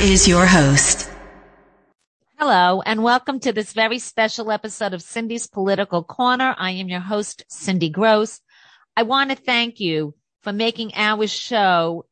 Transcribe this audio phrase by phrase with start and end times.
[0.00, 1.10] is your host.
[2.38, 6.54] Hello, and welcome to this very special episode of Cindy's Political Corner.
[6.56, 8.40] I am your host, Cindy Gross.
[8.96, 12.06] I want to thank you for making our show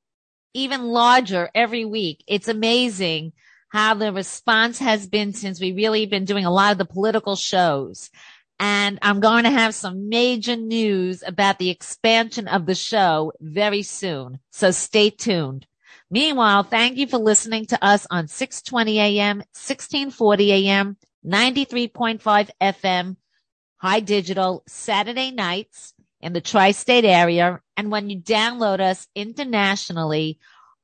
[0.53, 2.25] even larger every week.
[2.27, 3.35] It's amazing
[3.69, 7.37] how the response has been since we really been doing a lot of the political
[7.37, 8.11] shows.
[8.59, 13.85] And I'm going to have some major news about the expansion of the show very
[13.85, 14.41] soon.
[14.51, 15.69] So stay tuned.
[16.11, 23.17] Meanwhile, thank you for listening to us on 620 AM, 1640 AM, 93.5 FM,
[23.79, 27.61] high digital Saturday nights in the tri-state area.
[27.77, 30.39] And when you download us internationally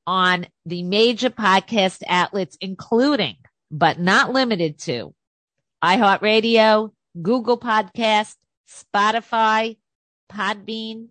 [0.05, 3.37] on the major podcast outlets, including,
[3.71, 5.13] but not limited to
[5.83, 8.35] iHeartRadio, Google Podcast,
[8.69, 9.77] Spotify,
[10.31, 11.07] Podbean,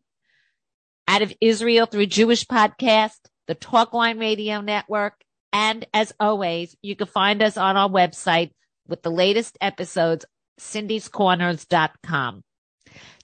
[1.09, 5.15] out of Israel through Jewish Podcast, the Talkline Radio Network,
[5.53, 8.53] and as always, you can find us on our website
[8.89, 10.25] with the latest episodes,
[10.61, 12.43] cindyscorners.com.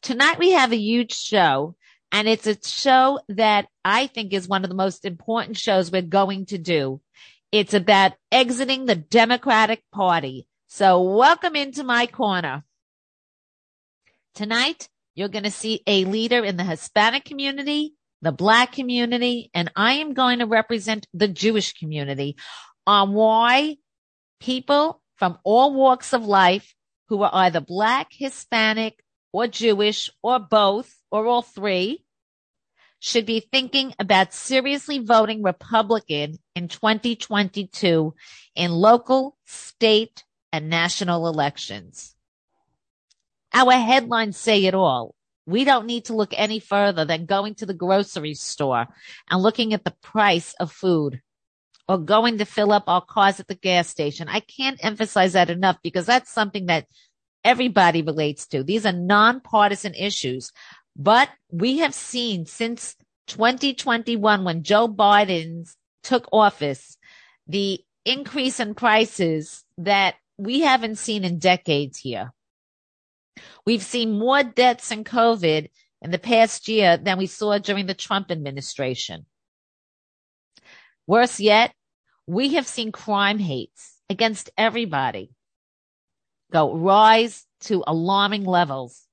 [0.02, 1.74] Tonight we have a huge show
[2.12, 6.02] and it's a show that I think is one of the most important shows we're
[6.02, 7.00] going to do.
[7.52, 10.46] It's about exiting the Democratic Party.
[10.68, 12.64] So welcome into my corner.
[14.34, 19.70] Tonight, you're going to see a leader in the Hispanic community, the black community, and
[19.76, 22.36] I am going to represent the Jewish community
[22.86, 23.76] on why
[24.40, 26.74] people from all walks of life
[27.08, 32.04] who are either black, Hispanic, or Jewish, or both, or all three,
[33.00, 38.14] should be thinking about seriously voting Republican in 2022
[38.54, 42.14] in local, state, and national elections.
[43.52, 45.14] Our headlines say it all.
[45.48, 48.86] We don't need to look any further than going to the grocery store
[49.30, 51.22] and looking at the price of food
[51.88, 54.28] or going to fill up our cars at the gas station.
[54.28, 56.84] I can't emphasize that enough because that's something that
[57.44, 58.62] everybody relates to.
[58.62, 60.52] These are nonpartisan issues,
[60.94, 62.94] but we have seen since
[63.28, 65.66] 2021, when Joe Biden
[66.02, 66.98] took office,
[67.46, 72.34] the increase in prices that we haven't seen in decades here.
[73.64, 75.68] We've seen more deaths in COVID
[76.02, 79.26] in the past year than we saw during the Trump administration.
[81.06, 81.72] Worse yet,
[82.26, 85.30] we have seen crime hates against everybody
[86.52, 89.06] go rise to alarming levels,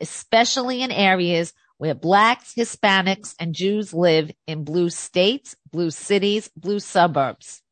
[0.00, 6.80] especially in areas where blacks, Hispanics, and Jews live in blue states, blue cities, blue
[6.80, 7.62] suburbs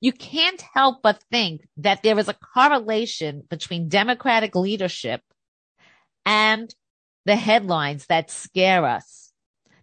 [0.00, 5.22] you can't help but think that there is a correlation between Democratic leadership
[6.24, 6.74] and
[7.26, 9.32] the headlines that scare us,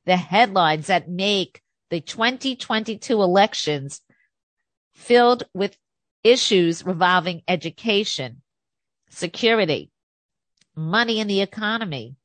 [0.05, 4.01] the headlines that make the 2022 elections
[4.95, 5.77] filled with
[6.23, 8.41] issues revolving education,
[9.09, 9.91] security,
[10.75, 12.15] money in the economy,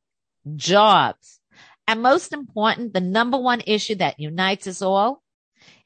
[0.56, 1.41] jobs,
[1.86, 5.22] and most important, the number one issue that unites us all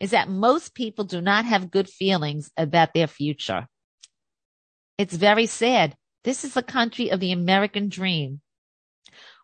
[0.01, 3.67] is that most people do not have good feelings about their future.
[4.99, 5.97] It's very sad.
[6.25, 8.41] This is the country of the American dream.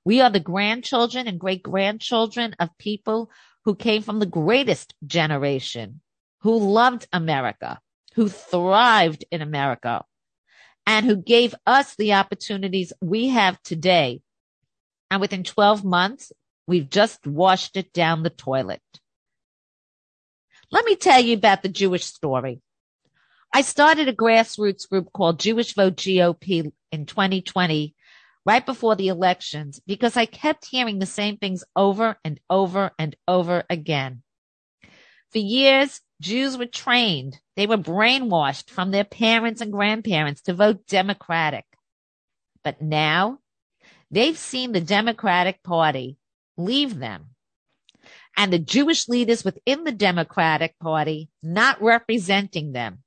[0.04, 3.30] We are the grandchildren and great grandchildren of people
[3.64, 6.00] who came from the greatest generation,
[6.40, 7.80] who loved America,
[8.14, 10.04] who thrived in America,
[10.86, 14.20] and who gave us the opportunities we have today.
[15.10, 16.32] And within 12 months,
[16.66, 18.82] we've just washed it down the toilet.
[20.72, 22.62] Let me tell you about the Jewish story.
[23.52, 27.94] I started a grassroots group called Jewish Vote GOP in 2020,
[28.46, 33.14] right before the elections, because I kept hearing the same things over and over and
[33.28, 34.22] over again.
[35.30, 37.38] For years, Jews were trained.
[37.54, 41.66] They were brainwashed from their parents and grandparents to vote Democratic.
[42.64, 43.40] But now
[44.10, 46.16] they've seen the Democratic Party
[46.56, 47.31] leave them
[48.36, 53.02] and the Jewish leaders within the Democratic Party not representing them.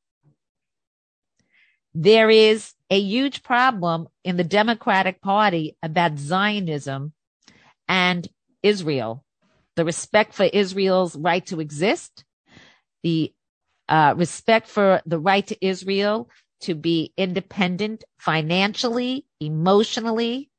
[1.93, 7.13] There is a huge problem in the Democratic Party about Zionism
[7.87, 8.27] and
[8.61, 9.23] Israel,
[9.75, 12.25] the respect for Israel's right to exist,
[13.03, 13.33] the
[13.87, 16.29] uh, respect for the right to Israel
[16.61, 20.49] to be independent financially, emotionally,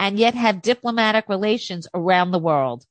[0.00, 2.84] and yet have diplomatic relations around the world.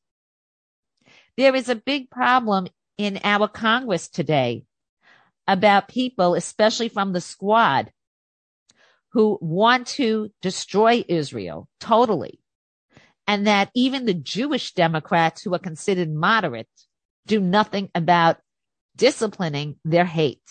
[1.41, 2.67] There is a big problem
[2.99, 4.63] in our Congress today
[5.47, 7.91] about people, especially from the squad,
[9.13, 12.41] who want to destroy Israel totally.
[13.25, 16.69] And that even the Jewish Democrats who are considered moderate
[17.25, 18.37] do nothing about
[18.95, 20.47] disciplining their hate.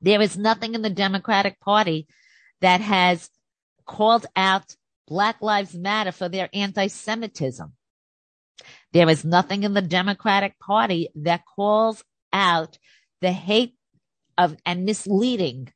[0.00, 2.06] There is nothing in the Democratic Party
[2.60, 3.28] that has
[3.86, 4.76] called out
[5.08, 7.72] Black Lives Matter for their anti-Semitism.
[8.92, 12.02] There is nothing in the Democratic Party that calls
[12.32, 12.78] out
[13.20, 13.74] the hate
[14.36, 15.72] of and misleading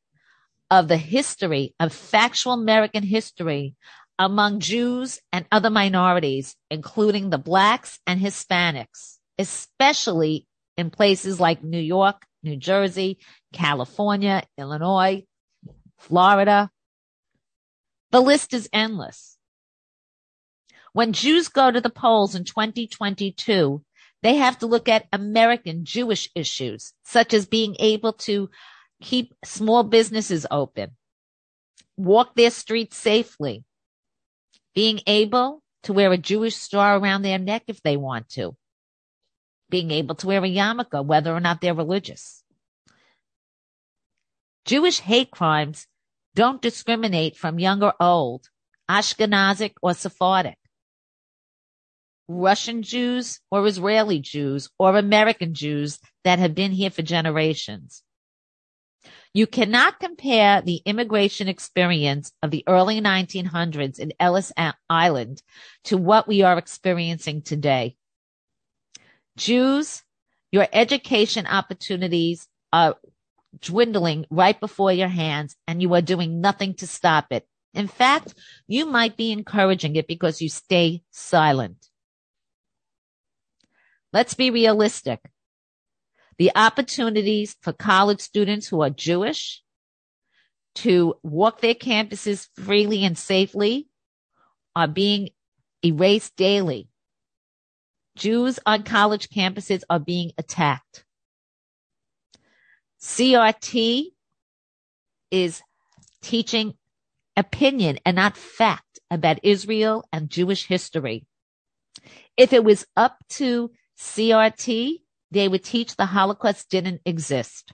[0.70, 3.74] of the history of factual American history
[4.18, 11.80] among Jews and other minorities, including the blacks and Hispanics, especially in places like New
[11.80, 13.18] York, New Jersey,
[13.52, 15.24] California, Illinois,
[15.98, 16.70] Florida.
[18.10, 19.31] The list is endless.
[20.92, 23.82] When Jews go to the polls in 2022,
[24.22, 28.50] they have to look at American Jewish issues, such as being able to
[29.00, 30.92] keep small businesses open,
[31.96, 33.64] walk their streets safely,
[34.74, 38.54] being able to wear a Jewish star around their neck if they want to,
[39.70, 42.44] being able to wear a yarmulke, whether or not they're religious.
[44.64, 45.88] Jewish hate crimes
[46.34, 48.48] don't discriminate from young or old,
[48.88, 50.58] Ashkenazic or Sephardic.
[52.28, 58.02] Russian Jews or Israeli Jews or American Jews that have been here for generations.
[59.34, 64.52] You cannot compare the immigration experience of the early 1900s in Ellis
[64.90, 65.42] Island
[65.84, 67.96] to what we are experiencing today.
[69.36, 70.02] Jews,
[70.50, 72.96] your education opportunities are
[73.60, 77.46] dwindling right before your hands and you are doing nothing to stop it.
[77.74, 78.34] In fact,
[78.66, 81.88] you might be encouraging it because you stay silent.
[84.12, 85.20] Let's be realistic
[86.38, 89.62] the opportunities for college students who are Jewish
[90.74, 93.88] to walk their campuses freely and safely
[94.74, 95.28] are being
[95.84, 96.88] erased daily.
[98.16, 101.04] Jews on college campuses are being attacked.
[103.00, 104.06] CRT
[105.30, 105.62] is
[106.22, 106.74] teaching
[107.36, 111.26] opinion and not fact about Israel and Jewish history.
[112.36, 113.70] If it was up to
[114.02, 115.00] CRT,
[115.30, 117.72] they would teach the Holocaust didn't exist.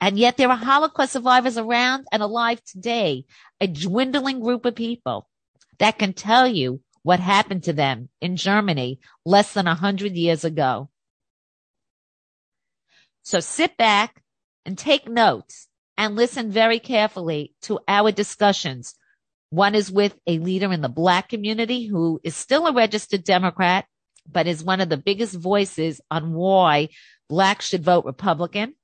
[0.00, 3.24] And yet there are Holocaust survivors around and alive today,
[3.60, 5.28] a dwindling group of people
[5.78, 10.44] that can tell you what happened to them in Germany less than a hundred years
[10.44, 10.88] ago.
[13.22, 14.22] So sit back
[14.64, 15.68] and take notes
[15.98, 18.94] and listen very carefully to our discussions.
[19.50, 23.86] One is with a leader in the black community who is still a registered Democrat
[24.30, 26.88] but is one of the biggest voices on why
[27.28, 28.74] blacks should vote Republican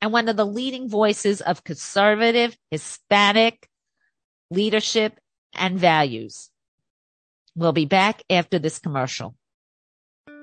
[0.00, 3.68] and one of the leading voices of conservative Hispanic
[4.50, 5.18] leadership
[5.54, 6.50] and values.
[7.54, 9.34] We'll be back after this commercial.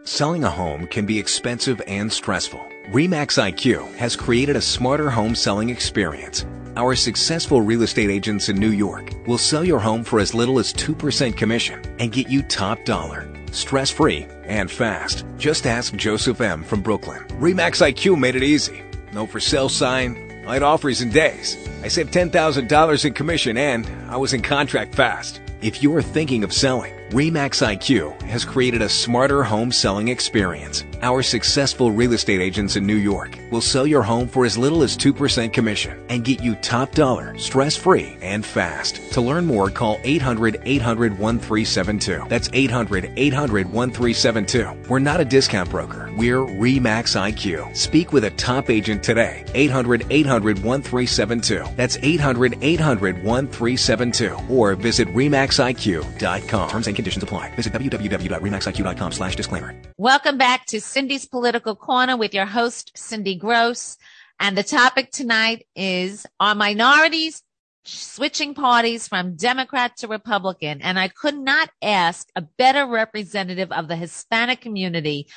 [0.04, 2.60] Selling a home can be expensive and stressful.
[2.92, 6.46] REMAX IQ has created a smarter home selling experience.
[6.76, 10.60] Our successful real estate agents in New York will sell your home for as little
[10.60, 15.26] as 2% commission and get you top dollar stress free, and fast.
[15.38, 16.64] Just ask Joseph M.
[16.64, 17.24] from Brooklyn.
[17.40, 18.82] Remax IQ made it easy.
[19.14, 21.58] No for sale sign, light offers in days.
[21.84, 25.42] I saved $10,000 in commission and I was in contract fast.
[25.62, 30.86] If you're thinking of selling, Remax IQ has created a smarter home selling experience.
[31.02, 34.84] Our successful real estate agents in New York will sell your home for as little
[34.84, 39.12] as 2% commission and get you top dollar, stress free, and fast.
[39.14, 42.26] To learn more, call 800 800 1372.
[42.30, 44.88] That's 800 800 1372.
[44.88, 46.12] We're not a discount broker.
[46.16, 47.76] We're Remax IQ.
[47.76, 49.46] Speak with a top agent today.
[49.56, 51.64] 800 800 1372.
[51.76, 54.38] That's 800 800 1372.
[54.48, 56.70] Or visit RemaxIQ.com.
[56.70, 57.50] Terms and conditions apply.
[57.56, 59.74] Visit www.remaxiq.com slash disclaimer.
[59.98, 63.98] Welcome back to Cindy's Political Corner with your host, Cindy Gross.
[64.40, 67.42] And the topic tonight is Are minorities
[67.84, 70.82] switching parties from Democrat to Republican?
[70.82, 75.28] And I could not ask a better representative of the Hispanic community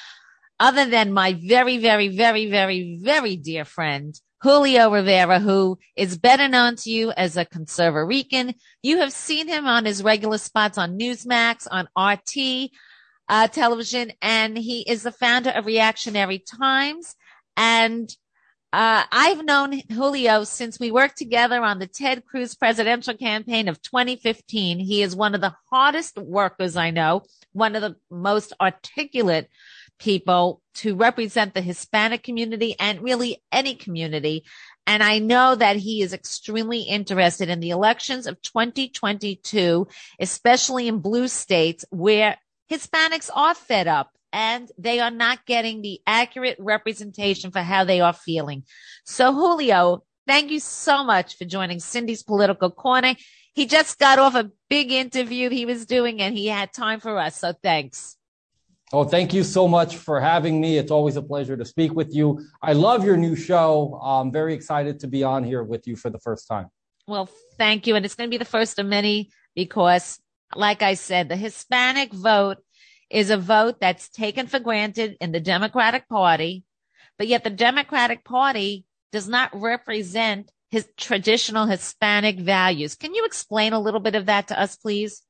[0.61, 6.49] other than my very, very, very, very, very dear friend, Julio Rivera, who is better
[6.49, 8.55] known to you as a conservarican.
[8.83, 12.73] You have seen him on his regular spots on Newsmax, on RT
[13.29, 17.15] uh, television, and he is the founder of Reactionary Times.
[17.57, 18.11] And
[18.73, 23.81] uh, I've known Julio since we worked together on the Ted Cruz presidential campaign of
[23.81, 24.81] 2015.
[24.81, 27.23] He is one of the hardest workers I know,
[27.53, 29.49] one of the most articulate
[30.03, 34.45] people to represent the Hispanic community and really any community.
[34.85, 39.87] And I know that he is extremely interested in the elections of 2022,
[40.19, 42.37] especially in blue states where
[42.69, 48.01] Hispanics are fed up and they are not getting the accurate representation for how they
[48.01, 48.65] are feeling.
[49.05, 53.15] So Julio, thank you so much for joining Cindy's political corner.
[53.55, 57.19] He just got off a big interview he was doing and he had time for
[57.19, 57.37] us.
[57.37, 58.17] So thanks.
[58.95, 60.77] Oh, thank you so much for having me.
[60.77, 62.45] It's always a pleasure to speak with you.
[62.61, 63.99] I love your new show.
[64.03, 66.69] I'm very excited to be on here with you for the first time.
[67.09, 67.97] Well, thank you.
[67.97, 70.21] And it's going to be the first of many because,
[70.55, 72.59] like I said, the Hispanic vote
[73.09, 76.65] is a vote that's taken for granted in the Democratic Party,
[77.17, 82.95] but yet the Democratic Party does not represent his traditional Hispanic values.
[82.95, 85.23] Can you explain a little bit of that to us, please?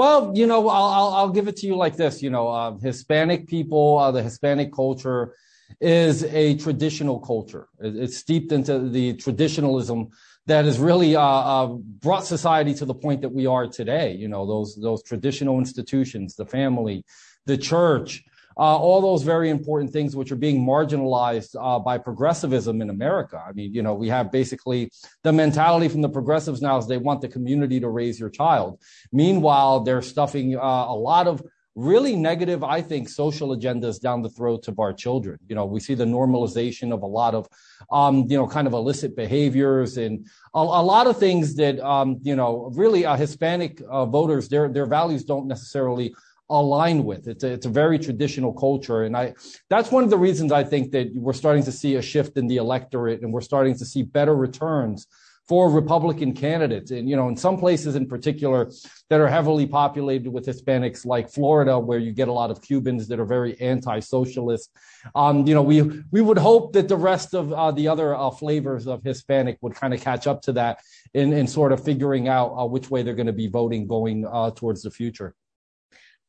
[0.00, 2.22] Well, you know, I'll, I'll, I'll give it to you like this.
[2.22, 5.34] You know, uh, Hispanic people, uh, the Hispanic culture
[5.78, 7.68] is a traditional culture.
[7.80, 10.08] It's steeped into the traditionalism
[10.46, 14.14] that has really uh, uh, brought society to the point that we are today.
[14.14, 17.04] You know, those those traditional institutions, the family,
[17.44, 18.24] the church,
[18.60, 23.42] all those very important things which are being marginalized uh, by progressivism in America.
[23.46, 24.90] I mean, you know, we have basically
[25.22, 28.80] the mentality from the progressives now is they want the community to raise your child.
[29.12, 31.42] Meanwhile, they're stuffing uh, a lot of
[31.76, 35.38] really negative, I think, social agendas down the throats of our children.
[35.48, 37.48] You know, we see the normalization of a lot of,
[37.90, 42.18] um, you know, kind of illicit behaviors and a, a lot of things that, um,
[42.22, 46.14] you know, really uh, Hispanic uh, voters, their their values don't necessarily
[46.50, 47.28] align with.
[47.28, 49.34] It's a, it's a very traditional culture, and I
[49.68, 52.46] that's one of the reasons I think that we're starting to see a shift in
[52.46, 55.06] the electorate, and we're starting to see better returns
[55.50, 56.92] for Republican candidates.
[56.92, 58.70] And, you know, in some places in particular
[59.08, 63.08] that are heavily populated with Hispanics, like Florida, where you get a lot of Cubans
[63.08, 64.70] that are very anti-socialist.
[65.16, 68.30] Um, you know, we, we would hope that the rest of uh, the other uh,
[68.30, 70.78] flavors of Hispanic would kind of catch up to that
[71.14, 74.24] in, in sort of figuring out uh, which way they're going to be voting going
[74.30, 75.34] uh, towards the future.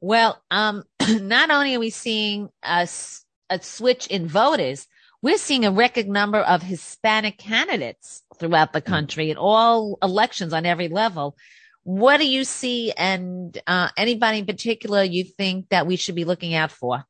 [0.01, 2.87] Well, um, not only are we seeing a,
[3.49, 4.87] a switch in voters,
[5.21, 8.89] we're seeing a record number of Hispanic candidates throughout the hmm.
[8.89, 11.37] country in all elections on every level.
[11.83, 16.25] What do you see and uh, anybody in particular you think that we should be
[16.25, 17.05] looking out for?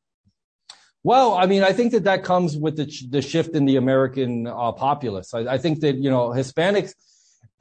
[1.04, 4.48] Well, I mean, I think that that comes with the, the shift in the American
[4.48, 5.34] uh, populace.
[5.34, 6.94] I, I, think that, you know, Hispanics–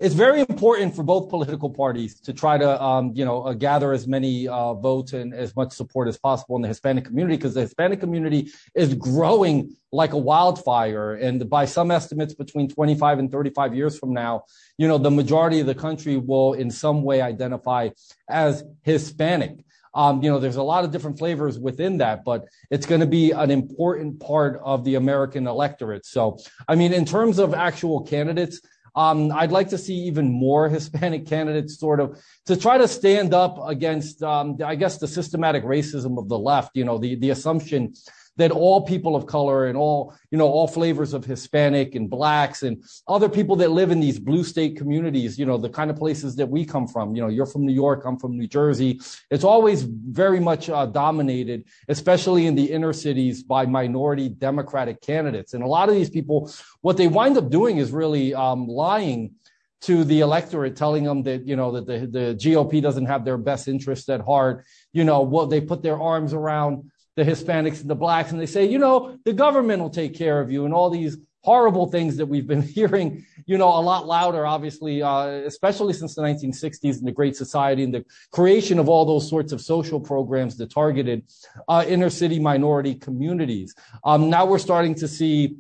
[0.00, 3.92] it's very important for both political parties to try to, um, you know, uh, gather
[3.92, 7.52] as many uh, votes and as much support as possible in the Hispanic community because
[7.52, 11.14] the Hispanic community is growing like a wildfire.
[11.14, 14.45] And by some estimates, between 25 and 35 years from now,
[14.78, 17.90] you know, the majority of the country will in some way identify
[18.28, 19.64] as Hispanic.
[19.92, 23.07] Um, you know, there's a lot of different flavors within that, but it's going to
[23.07, 26.07] be an important part of the American electorate.
[26.07, 26.38] So,
[26.69, 28.61] I mean, in terms of actual candidates,
[28.94, 33.35] um, I'd like to see even more Hispanic candidates sort of to try to stand
[33.35, 37.30] up against, um, I guess, the systematic racism of the left, you know, the, the
[37.30, 37.94] assumption
[38.40, 42.62] that all people of color and all, you know, all flavors of Hispanic and blacks
[42.62, 45.97] and other people that live in these blue state communities, you know, the kind of
[45.97, 47.14] places that we come from.
[47.14, 49.00] You know, you're from New York, I'm from New Jersey.
[49.30, 55.52] It's always very much uh, dominated, especially in the inner cities, by minority Democratic candidates.
[55.52, 59.35] And a lot of these people, what they wind up doing is really um, lying
[59.82, 63.38] to the electorate, telling them that you know that the, the GOP doesn't have their
[63.38, 64.64] best interest at heart.
[64.92, 68.46] You know what they put their arms around the Hispanics and the blacks, and they
[68.46, 72.16] say, you know, the government will take care of you, and all these horrible things
[72.16, 76.98] that we've been hearing, you know, a lot louder, obviously, uh, especially since the 1960s
[76.98, 80.70] and the Great Society and the creation of all those sorts of social programs that
[80.70, 81.22] targeted
[81.68, 83.74] uh, inner city minority communities.
[84.02, 85.56] Um, now we're starting to see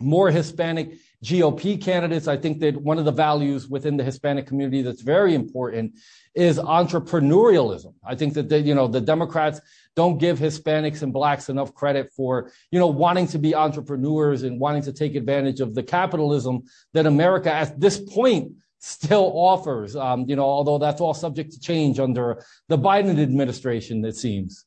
[0.00, 2.26] more Hispanic GOP candidates.
[2.28, 5.94] I think that one of the values within the Hispanic community that's very important
[6.34, 7.94] is entrepreneurialism.
[8.04, 9.60] I think that the, you know the Democrats
[9.96, 14.60] don't give Hispanics and blacks enough credit for you know wanting to be entrepreneurs and
[14.60, 19.94] wanting to take advantage of the capitalism that America at this point still offers.
[19.94, 24.64] Um, you know, although that's all subject to change under the Biden administration, it seems.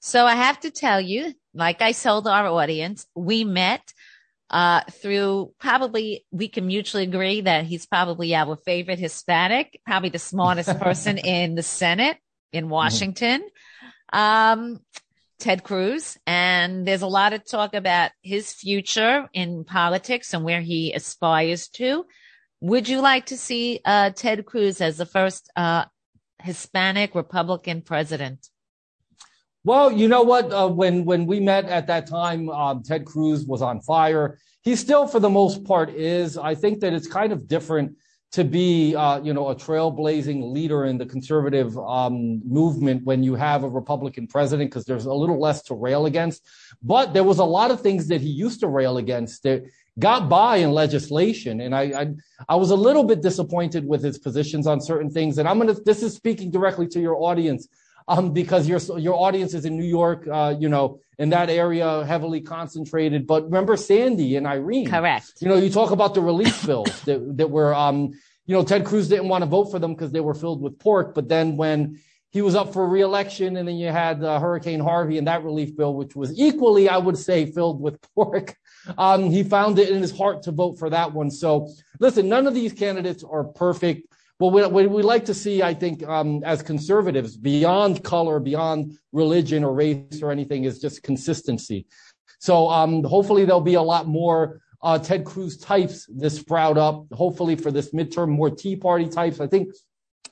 [0.00, 3.92] So I have to tell you, like I told our audience, we met
[4.50, 10.18] uh, through probably we can mutually agree that he's probably our favorite Hispanic, probably the
[10.32, 12.18] smartest person in the Senate
[12.52, 12.68] in.
[12.68, 13.40] Washington.
[13.40, 13.48] Mm-hmm.
[14.12, 14.80] Um,
[15.44, 16.16] Ted Cruz.
[16.26, 21.68] And there's a lot of talk about his future in politics and where he aspires
[21.68, 22.06] to.
[22.60, 25.84] Would you like to see uh, Ted Cruz as the first uh,
[26.42, 28.48] Hispanic Republican president?
[29.64, 30.52] Well, you know what?
[30.52, 34.38] Uh, when when we met at that time, um, Ted Cruz was on fire.
[34.62, 36.38] He still, for the most part, is.
[36.38, 37.96] I think that it's kind of different
[38.34, 43.36] to be, uh, you know, a trailblazing leader in the conservative um, movement when you
[43.36, 46.44] have a Republican president, because there's a little less to rail against.
[46.82, 49.62] But there was a lot of things that he used to rail against that
[50.00, 52.06] got by in legislation, and I, I,
[52.48, 55.38] I was a little bit disappointed with his positions on certain things.
[55.38, 57.68] And I'm gonna, this is speaking directly to your audience
[58.08, 62.04] um, because your your audience is in New York, uh, you know, in that area,
[62.04, 63.26] heavily concentrated.
[63.26, 64.88] But remember Sandy and Irene.
[64.90, 65.32] Correct.
[65.40, 68.12] You know, you talk about the relief bills that that were, um,
[68.46, 70.78] you know, Ted Cruz didn't want to vote for them because they were filled with
[70.78, 71.14] pork.
[71.14, 75.18] But then when he was up for reelection, and then you had uh, Hurricane Harvey
[75.18, 78.56] and that relief bill, which was equally, I would say, filled with pork.
[78.98, 81.30] Um, he found it in his heart to vote for that one.
[81.30, 81.70] So
[82.00, 84.13] listen, none of these candidates are perfect.
[84.40, 88.98] But what we, we like to see, I think, um, as conservatives, beyond color, beyond
[89.12, 91.86] religion or race or anything, is just consistency.
[92.40, 97.06] So um, hopefully there'll be a lot more uh, Ted Cruz types that sprout up.
[97.12, 99.40] Hopefully for this midterm, more Tea Party types.
[99.40, 99.72] I think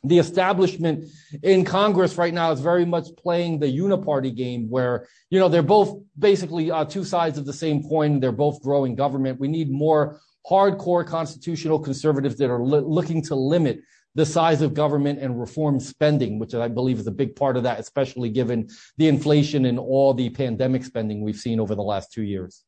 [0.05, 1.05] the establishment
[1.45, 5.63] in Congress right now is very much playing the uniparty game where, you know, they're
[5.63, 8.19] both basically uh, two sides of the same coin.
[8.19, 9.39] They're both growing government.
[9.39, 13.81] We need more hardcore constitutional conservatives that are li- looking to limit
[14.15, 17.63] the size of government and reform spending, which I believe is a big part of
[17.63, 18.69] that, especially given
[18.99, 22.65] the inflation and all the pandemic spending we've seen over the last two years.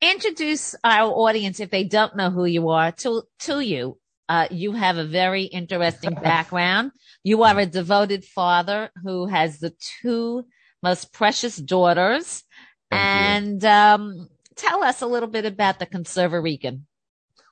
[0.00, 3.98] Introduce our audience, if they don't know who you are, to, to you.
[4.28, 6.92] Uh, you have a very interesting background.
[7.24, 10.44] You are a devoted father who has the two
[10.82, 12.44] most precious daughters.
[12.90, 16.82] Thank and um, tell us a little bit about the Conservarican.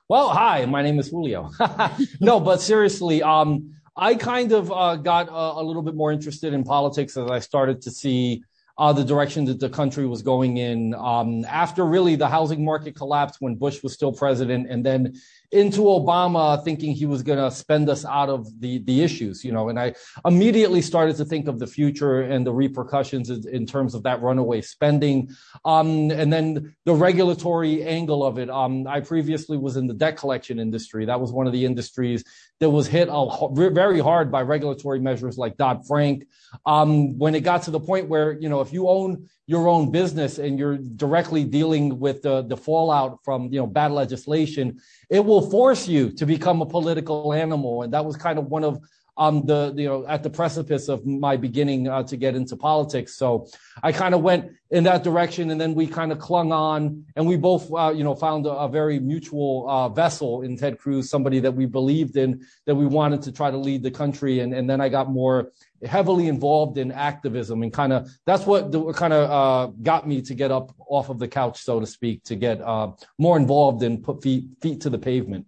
[0.07, 1.51] Well, hi, my name is Julio.
[2.19, 6.53] no, but seriously, um, I kind of uh, got a, a, little bit more interested
[6.53, 8.43] in politics as I started to see
[8.77, 12.95] uh, the direction that the country was going in um, after really the housing market
[12.95, 15.13] collapsed when Bush was still president, and then
[15.51, 19.51] into Obama thinking he was going to spend us out of the, the issues, you
[19.51, 23.93] know, and I immediately started to think of the future and the repercussions in terms
[23.93, 25.29] of that runaway spending.
[25.65, 28.49] Um, and then the regulatory angle of it.
[28.49, 31.05] Um, I previously was in the debt collection industry.
[31.05, 32.23] That was one of the industries
[32.59, 36.27] that was hit a, very hard by regulatory measures like Dodd Frank.
[36.65, 39.91] Um, when it got to the point where, you know, if you own your own
[39.91, 45.25] business and you're directly dealing with the, the fallout from, you know, bad legislation, it
[45.25, 47.83] will force you to become a political animal.
[47.83, 48.79] And that was kind of one of
[49.21, 53.15] um, the, you know, at the precipice of my beginning uh, to get into politics.
[53.15, 53.47] So
[53.83, 57.27] I kind of went in that direction and then we kind of clung on and
[57.27, 61.07] we both, uh, you know, found a, a very mutual uh, vessel in Ted Cruz,
[61.07, 64.39] somebody that we believed in, that we wanted to try to lead the country.
[64.39, 65.51] And, and then I got more
[65.85, 70.33] heavily involved in activism and kind of that's what kind of uh, got me to
[70.33, 74.03] get up off of the couch, so to speak, to get uh, more involved and
[74.03, 75.45] put feet feet to the pavement.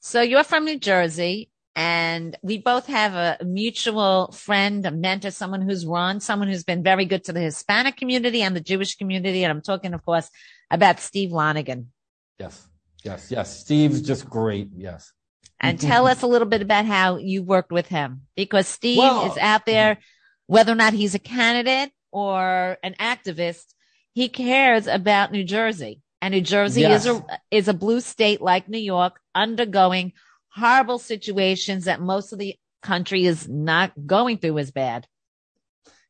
[0.00, 5.62] So you're from New Jersey, and we both have a mutual friend, a mentor, someone
[5.62, 9.44] who's run, someone who's been very good to the Hispanic community and the Jewish community.
[9.44, 10.28] And I'm talking, of course,
[10.70, 11.86] about Steve Lonegan.
[12.38, 12.66] Yes,
[13.04, 13.60] yes, yes.
[13.60, 14.70] Steve's just great.
[14.76, 15.12] Yes
[15.60, 19.30] and tell us a little bit about how you worked with him because Steve well,
[19.30, 19.98] is out there,
[20.46, 23.74] whether or not he's a candidate or an activist,
[24.12, 26.00] he cares about New Jersey.
[26.20, 27.06] And New Jersey yes.
[27.06, 30.12] is a, is a blue state like New York undergoing
[30.58, 35.06] horrible situations that most of the country is not going through as bad.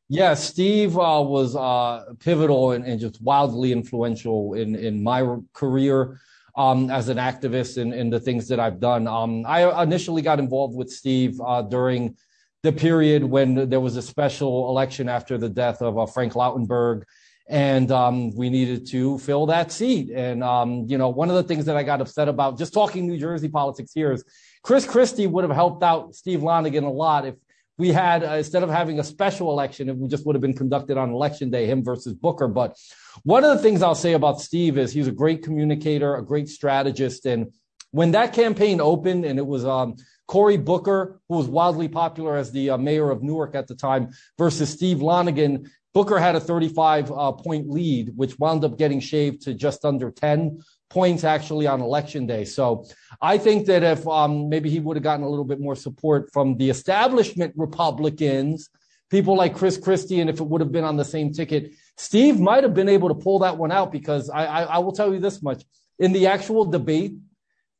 [0.09, 6.19] Yeah, Steve uh, was uh, pivotal and, and, just wildly influential in, in my career
[6.57, 9.07] um, as an activist in, in the things that I've done.
[9.07, 12.17] Um, I initially got involved with Steve uh, during
[12.63, 17.03] the period when there was a special election after the death of uh, Frank Lautenberg.
[17.49, 20.11] And um, we needed to fill that seat.
[20.11, 23.07] And, um, you know, one of the things that I got upset about, just talking
[23.07, 24.23] New Jersey politics here, is
[24.61, 27.35] Chris Christie would have helped out Steve Lonegan a lot if
[27.79, 30.97] we had, uh, instead of having a special election, it just would have been conducted
[30.97, 32.47] on election day, him versus Booker.
[32.47, 32.77] But
[33.23, 36.49] one of the things I'll say about Steve is he's a great communicator, a great
[36.49, 37.25] strategist.
[37.25, 37.51] And
[37.91, 39.95] when that campaign opened and it was, um,
[40.27, 44.11] Cory Booker, who was wildly popular as the uh, mayor of Newark at the time,
[44.37, 45.71] versus Steve Lonegan.
[45.93, 50.11] Booker had a 35 uh, point lead, which wound up getting shaved to just under
[50.11, 52.45] 10 points actually on election day.
[52.45, 52.85] So
[53.21, 56.29] I think that if um, maybe he would have gotten a little bit more support
[56.31, 58.69] from the establishment Republicans,
[59.09, 62.39] people like Chris Christie, and if it would have been on the same ticket, Steve
[62.39, 65.13] might have been able to pull that one out because I, I, I will tell
[65.13, 65.63] you this much.
[65.97, 67.13] In the actual debate,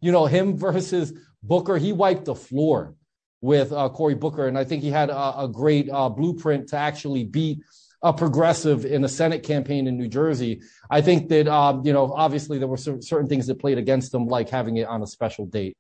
[0.02, 2.96] you know, him versus Booker, he wiped the floor
[3.42, 4.48] with uh, Cory Booker.
[4.48, 7.64] And I think he had a, a great uh, blueprint to actually beat
[8.02, 10.62] a progressive in a Senate campaign in New Jersey.
[10.90, 14.28] I think that, um, you know, obviously there were certain things that played against him,
[14.28, 15.76] like having it on a special date.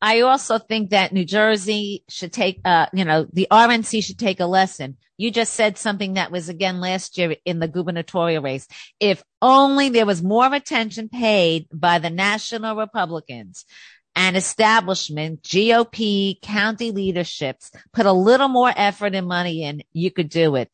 [0.00, 4.38] I also think that New Jersey should take, uh, you know, the RNC should take
[4.38, 4.96] a lesson.
[5.16, 8.68] You just said something that was again last year in the gubernatorial race.
[9.00, 13.64] If only there was more attention paid by the national Republicans
[14.14, 20.28] and establishment, GOP, county leaderships, put a little more effort and money in, you could
[20.28, 20.70] do it.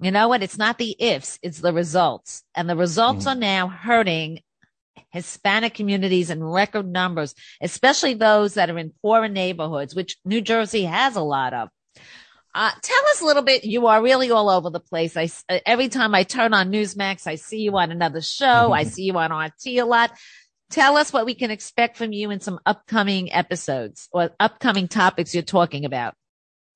[0.00, 0.42] You know what?
[0.42, 2.44] It's not the ifs, it's the results.
[2.54, 3.36] And the results mm-hmm.
[3.36, 4.40] are now hurting
[5.10, 10.84] Hispanic communities in record numbers, especially those that are in poorer neighborhoods, which New Jersey
[10.84, 11.68] has a lot of.
[12.54, 13.64] Uh, tell us a little bit.
[13.64, 15.16] You are really all over the place.
[15.16, 15.30] I,
[15.66, 18.72] every time I turn on Newsmax, I see you on another show.
[18.72, 20.12] I see you on RT a lot.
[20.70, 25.34] Tell us what we can expect from you in some upcoming episodes or upcoming topics
[25.34, 26.14] you're talking about.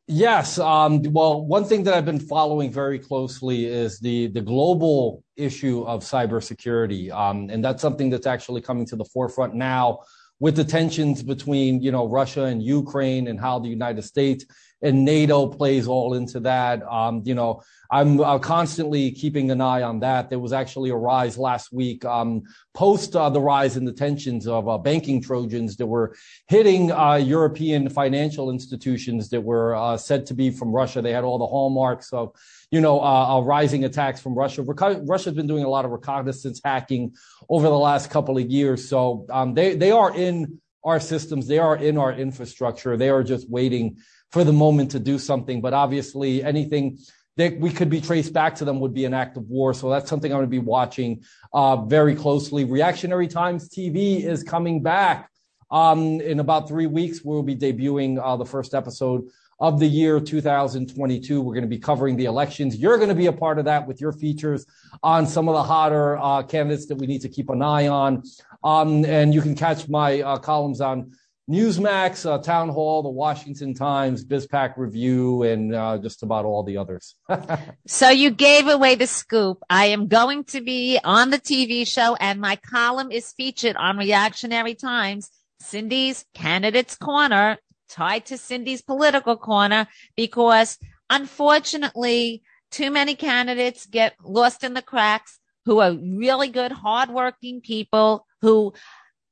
[0.08, 0.58] Yes.
[0.58, 5.82] Um, well, one thing that I've been following very closely is the the global issue
[5.82, 10.00] of cybersecurity, um, and that's something that's actually coming to the forefront now
[10.40, 14.44] with the tensions between you know Russia and Ukraine and how the United States
[14.82, 16.82] and NATO plays all into that.
[16.82, 20.30] Um, you know, I'm uh, constantly keeping an eye on that.
[20.30, 22.42] There was actually a rise last week, um,
[22.72, 26.16] post uh, the rise in the tensions of uh, banking trojans that were
[26.48, 31.02] hitting uh, European financial institutions that were uh, said to be from Russia.
[31.02, 32.34] They had all the hallmarks of,
[32.70, 34.62] you know, uh, rising attacks from Russia.
[34.62, 37.14] Reco- Russia's been doing a lot of reconnaissance hacking
[37.50, 41.46] over the last couple of years, so um, they they are in our systems.
[41.46, 42.96] They are in our infrastructure.
[42.96, 43.98] They are just waiting
[44.30, 45.60] for the moment to do something.
[45.60, 46.98] But obviously, anything
[47.36, 49.72] that we could be traced back to them would be an act of war.
[49.74, 52.64] So that's something I'm going to be watching uh, very closely.
[52.64, 55.30] Reactionary Times TV is coming back
[55.70, 57.22] um, in about three weeks.
[57.24, 59.28] We'll be debuting uh, the first episode
[59.60, 61.40] of the year 2022.
[61.40, 62.76] We're going to be covering the elections.
[62.76, 64.66] You're going to be a part of that with your features
[65.02, 68.22] on some of the hotter uh, candidates that we need to keep an eye on.
[68.64, 71.12] Um, and you can catch my uh, columns on
[71.50, 76.76] Newsmax, uh, Town Hall, the Washington Times, BizPac Review, and uh, just about all the
[76.76, 77.16] others.
[77.86, 79.62] so you gave away the scoop.
[79.68, 83.98] I am going to be on the TV show, and my column is featured on
[83.98, 87.58] Reactionary Times, Cindy's Candidates Corner,
[87.92, 90.78] tied to Cindy's Political Corner, because
[91.10, 98.26] unfortunately, too many candidates get lost in the cracks who are really good, hardworking people
[98.40, 98.72] who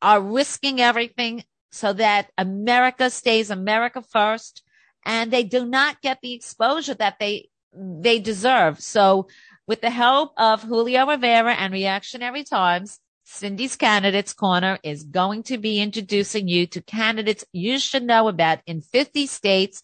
[0.03, 1.43] are risking everything
[1.73, 4.63] so that America stays America first
[5.05, 8.81] and they do not get the exposure that they, they deserve.
[8.81, 9.29] So
[9.67, 12.99] with the help of Julio Rivera and Reactionary Times,
[13.33, 18.59] Cindy's Candidates Corner is going to be introducing you to candidates you should know about
[18.67, 19.83] in 50 states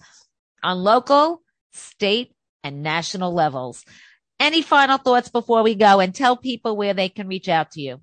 [0.64, 2.32] on local, state,
[2.64, 3.84] and national levels.
[4.40, 7.80] Any final thoughts before we go and tell people where they can reach out to
[7.80, 8.00] you?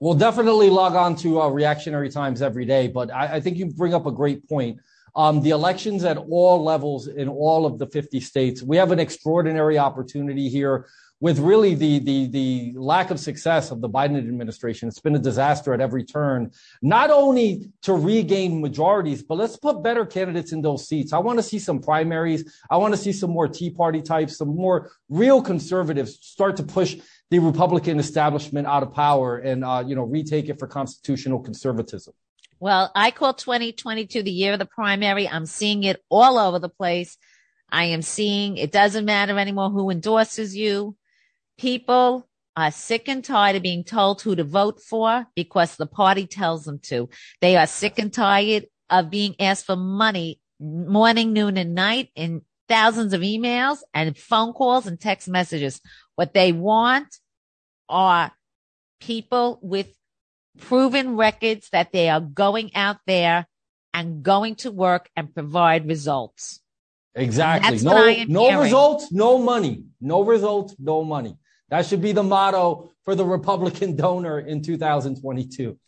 [0.00, 3.66] We'll definitely log on to uh, Reactionary Times every day, but I, I, think you
[3.66, 4.80] bring up a great point.
[5.14, 8.98] Um, the elections at all levels in all of the 50 states, we have an
[8.98, 10.86] extraordinary opportunity here
[11.20, 14.88] with really the, the, the lack of success of the Biden administration.
[14.88, 19.82] It's been a disaster at every turn, not only to regain majorities, but let's put
[19.82, 21.12] better candidates in those seats.
[21.12, 22.58] I want to see some primaries.
[22.70, 26.62] I want to see some more Tea Party types, some more real conservatives start to
[26.62, 26.96] push
[27.30, 32.14] the Republican establishment out of power and, uh, you know, retake it for constitutional conservatism.
[32.58, 35.28] Well, I call 2022 the year of the primary.
[35.28, 37.16] I'm seeing it all over the place.
[37.70, 40.96] I am seeing it doesn't matter anymore who endorses you.
[41.60, 46.26] People are sick and tired of being told who to vote for because the party
[46.26, 47.10] tells them to.
[47.42, 52.40] They are sick and tired of being asked for money morning, noon, and night in
[52.66, 55.82] thousands of emails and phone calls and text messages.
[56.14, 57.14] What they want
[57.90, 58.32] are
[58.98, 59.88] people with
[60.60, 63.46] proven records that they are going out there
[63.92, 66.60] and going to work and provide results.
[67.14, 67.78] Exactly.
[67.82, 69.84] No, no results, no money.
[70.00, 71.36] No results, no money.
[71.70, 75.78] That should be the motto for the Republican donor in 2022.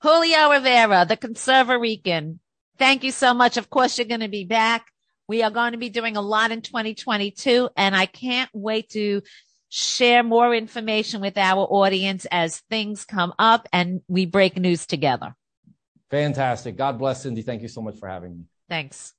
[0.00, 2.38] Julio Rivera, the Conservarican.
[2.78, 3.56] Thank you so much.
[3.56, 4.86] Of course, you're going to be back.
[5.28, 9.22] We are going to be doing a lot in 2022 and I can't wait to
[9.70, 15.34] share more information with our audience as things come up and we break news together.
[16.10, 16.76] Fantastic.
[16.76, 17.42] God bless Cindy.
[17.42, 18.44] Thank you so much for having me.
[18.68, 19.14] Thanks.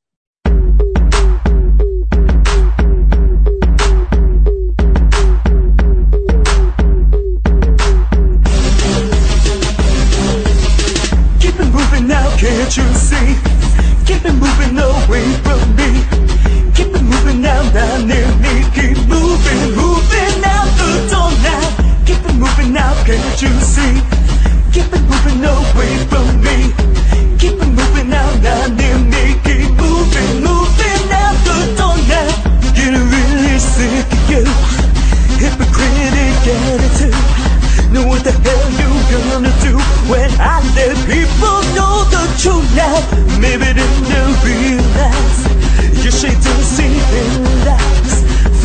[46.06, 48.14] You shake the seething lies.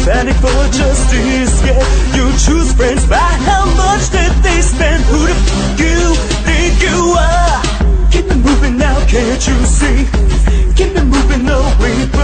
[0.04, 1.80] Fighting for justice, yeah.
[2.14, 3.16] You choose friends by
[3.48, 5.02] how much that they spend.
[5.04, 6.00] Who the f you
[6.44, 7.62] think you are?
[8.12, 9.98] Keep it moving now, can't you see?
[10.76, 12.19] Keep it moving away from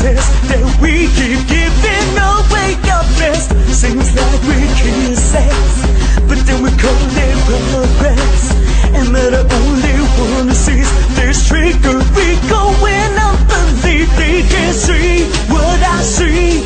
[0.00, 3.52] protest that we keep giving away our best.
[3.68, 5.76] Seems like we can't sense,
[6.28, 8.54] but then we call it progress.
[8.96, 10.82] And that I only wanna see
[11.16, 14.08] this trickery going unbelief.
[14.16, 16.64] They can't see what I see.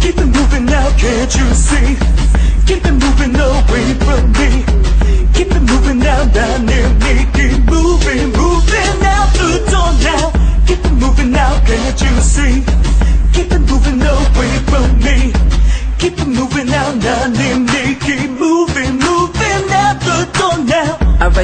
[0.00, 2.23] Keep it moving now, can't you see?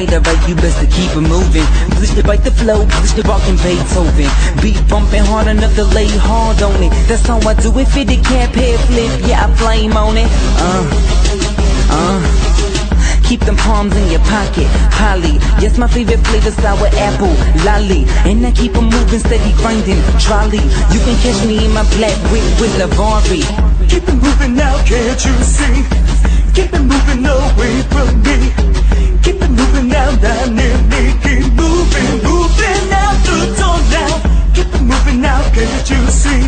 [0.09, 0.17] Now.
[0.17, 1.67] Alright, you best to keep it moving.
[1.97, 4.29] Push to bite the flow, push to rockin' Beethoven.
[4.61, 6.91] Beat bumping hard enough to lay hard on it.
[7.07, 7.87] That's how I do it.
[7.87, 10.29] Fitted cap, head flip, yeah, I flame on it.
[10.57, 10.87] Uh,
[11.91, 12.51] uh.
[13.27, 14.67] Keep them palms in your pocket.
[14.91, 17.31] Holly, yes, my favorite flavor sour apple,
[17.63, 18.03] lolly.
[18.27, 20.01] And I keep keep 'em moving, steady grinding.
[20.19, 23.43] Trolley, you can catch me in my black whip with Lavari.
[23.89, 25.83] Keep it moving now, can't you see?
[26.53, 29.00] Keep it moving away from me.
[29.71, 29.87] Moving
[32.27, 32.89] moving,
[33.91, 34.03] the.
[34.53, 36.41] Keep it moving now, can't you see?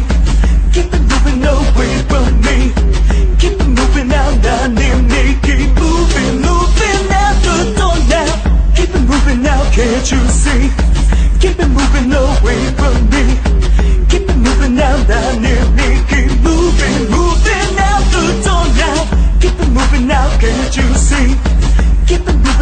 [0.73, 2.73] Keep it moving away from me.
[3.39, 4.09] Keep it moving
[4.75, 5.39] near me.
[5.41, 7.03] Keep moving, moving
[8.11, 8.23] the.
[8.75, 10.69] Keep it moving now, can't you see?
[11.39, 13.23] Keep it moving away from me.
[14.09, 15.87] Keep it moving near me.
[16.11, 18.91] Keep moving, moving the.
[19.39, 21.37] Keep it moving now, can't you see?
[22.05, 22.42] Keep it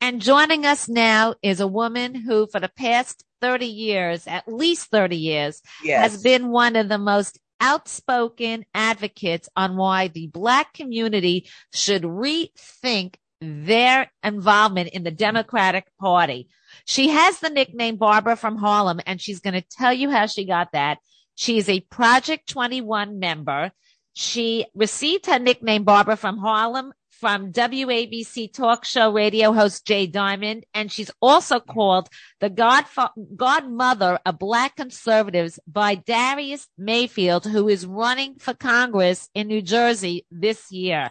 [0.00, 4.90] And joining us now is a woman who, for the past 30 years, at least
[4.90, 6.12] 30 years, Yes.
[6.12, 13.16] has been one of the most outspoken advocates on why the black community should rethink
[13.42, 16.48] their involvement in the Democratic Party.
[16.86, 20.44] She has the nickname Barbara from Harlem, and she's going to tell you how she
[20.44, 20.98] got that.
[21.34, 23.72] She is a Project 21 member.
[24.12, 30.64] She received her nickname Barbara from Harlem from WABC talk show radio host Jay Diamond,
[30.72, 32.08] and she's also called
[32.40, 39.48] the godfa- godmother of black conservatives by Darius Mayfield, who is running for Congress in
[39.48, 41.10] New Jersey this year.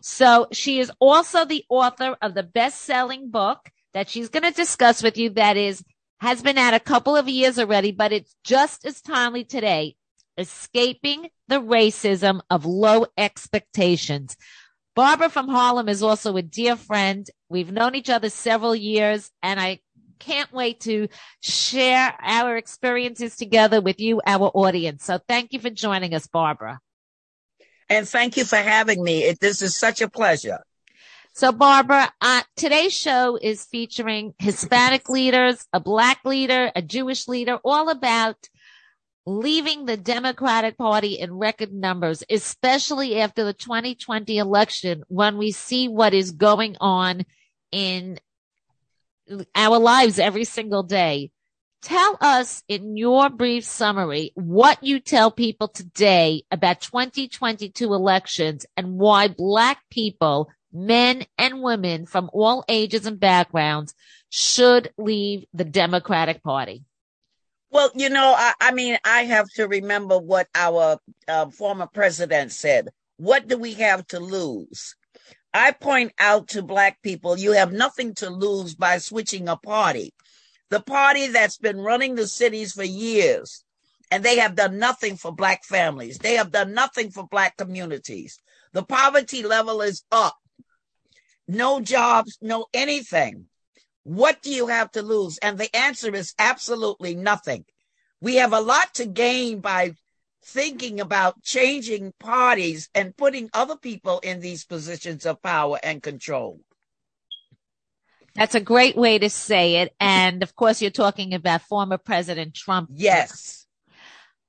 [0.00, 5.02] So she is also the author of the best-selling book that she's going to discuss
[5.02, 5.84] with you that is
[6.20, 9.96] has been out a couple of years already, but it's just as timely today.
[10.36, 14.36] Escaping the racism of low expectations.
[14.94, 17.28] Barbara from Harlem is also a dear friend.
[17.48, 19.80] We've known each other several years and I
[20.18, 21.08] can't wait to
[21.40, 25.04] share our experiences together with you, our audience.
[25.04, 26.80] So thank you for joining us, Barbara.
[27.88, 29.24] And thank you for having me.
[29.24, 30.60] It, this is such a pleasure.
[31.32, 37.58] So Barbara, uh, today's show is featuring Hispanic leaders, a black leader, a Jewish leader,
[37.64, 38.36] all about
[39.38, 45.88] leaving the Democratic Party in record numbers, especially after the 2020 election when we see
[45.88, 47.22] what is going on
[47.70, 48.18] in
[49.54, 51.30] our lives every single day.
[51.82, 58.98] Tell us in your brief summary what you tell people today about 2022 elections and
[58.98, 63.94] why black people, men and women from all ages and backgrounds
[64.28, 66.84] should leave the Democratic Party.
[67.70, 72.52] Well, you know, I, I mean, I have to remember what our uh, former president
[72.52, 72.88] said.
[73.16, 74.96] What do we have to lose?
[75.52, 80.14] I point out to black people, you have nothing to lose by switching a party.
[80.70, 83.64] The party that's been running the cities for years
[84.10, 86.18] and they have done nothing for black families.
[86.18, 88.40] They have done nothing for black communities.
[88.72, 90.36] The poverty level is up.
[91.48, 93.46] No jobs, no anything.
[94.02, 95.38] What do you have to lose?
[95.38, 97.64] And the answer is absolutely nothing.
[98.20, 99.94] We have a lot to gain by
[100.42, 106.60] thinking about changing parties and putting other people in these positions of power and control.
[108.34, 109.94] That's a great way to say it.
[110.00, 112.90] And of course, you're talking about former President Trump.
[112.92, 113.66] Yes.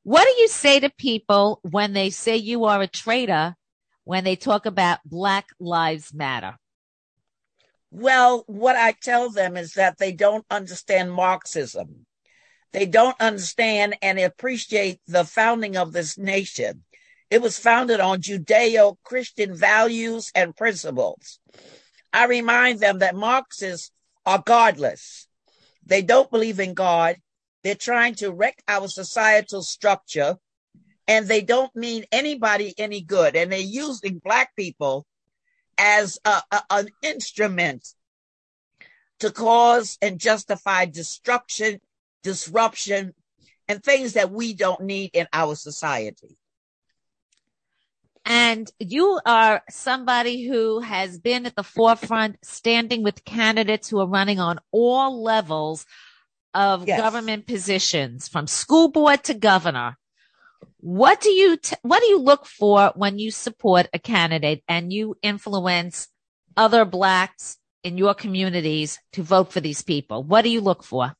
[0.03, 3.55] What do you say to people when they say you are a traitor
[4.03, 6.57] when they talk about Black Lives Matter?
[7.91, 12.05] Well, what I tell them is that they don't understand Marxism.
[12.71, 16.83] They don't understand and appreciate the founding of this nation.
[17.29, 21.39] It was founded on Judeo Christian values and principles.
[22.13, 23.91] I remind them that Marxists
[24.25, 25.27] are godless.
[25.85, 27.17] They don't believe in God.
[27.63, 30.37] They're trying to wreck our societal structure
[31.07, 33.35] and they don't mean anybody any good.
[33.35, 35.05] And they're using black people
[35.81, 37.87] as a, a, an instrument
[39.19, 41.81] to cause and justify destruction,
[42.23, 43.13] disruption,
[43.67, 46.37] and things that we don't need in our society.
[48.23, 54.07] And you are somebody who has been at the forefront, standing with candidates who are
[54.07, 55.87] running on all levels
[56.53, 56.99] of Yes.
[56.99, 59.97] government positions, from school board to governor.
[60.77, 64.91] What do you t- what do you look for when you support a candidate and
[64.91, 66.07] you influence
[66.57, 70.23] other blacks in your communities to vote for these people?
[70.23, 71.15] What do you look for?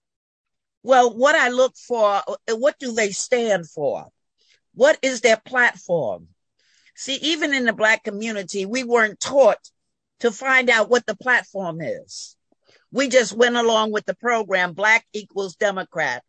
[0.84, 4.08] Well, what I look for, uh, what do they stand for?
[4.74, 6.30] What is their platform?
[6.96, 9.60] See, even in the black community, we weren't taught
[10.22, 12.36] to find out what the platform is.
[12.92, 16.24] We just went along with the program, Black equals Democrat.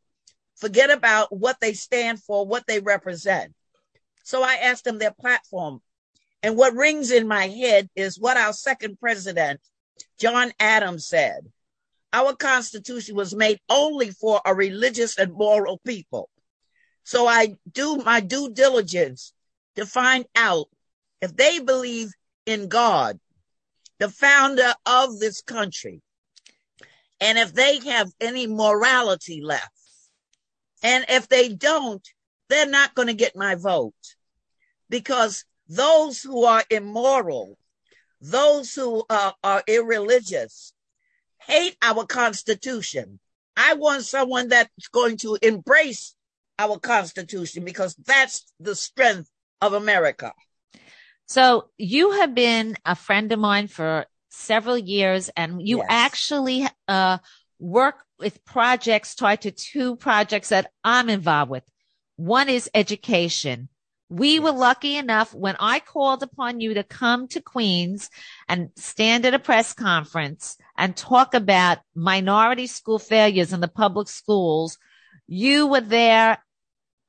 [0.62, 3.53] Forget about what they stand for, what they represent.
[4.22, 5.83] So I asked them their platform.
[6.40, 9.61] And what rings in my head is what our second president,
[10.20, 11.51] John Adams, said.
[12.12, 16.31] Our Constitution was made only for a religious and moral people.
[17.03, 19.33] So I do my due diligence
[19.75, 20.68] to find out
[21.20, 22.12] if they believe
[22.46, 23.18] in God,
[23.98, 26.03] the founder of this country,
[27.20, 29.72] and if they have any morality left.
[30.83, 32.07] And if they don't,
[32.49, 33.95] they're not going to get my vote
[34.88, 37.57] because those who are immoral,
[38.21, 40.73] those who are, are irreligious,
[41.47, 43.18] hate our Constitution.
[43.57, 46.14] I want someone that's going to embrace
[46.59, 50.33] our Constitution because that's the strength of America.
[51.27, 55.87] So you have been a friend of mine for several years and you Yes.
[55.88, 57.18] actually uh,
[57.62, 61.64] work with projects tied to two projects that I'm involved with.
[62.16, 63.68] One is education.
[64.11, 68.11] We were lucky enough when I called upon you to come to Queens
[68.48, 74.09] and stand at a press conference and talk about minority school failures in the public
[74.09, 74.77] schools.
[75.27, 76.44] You were there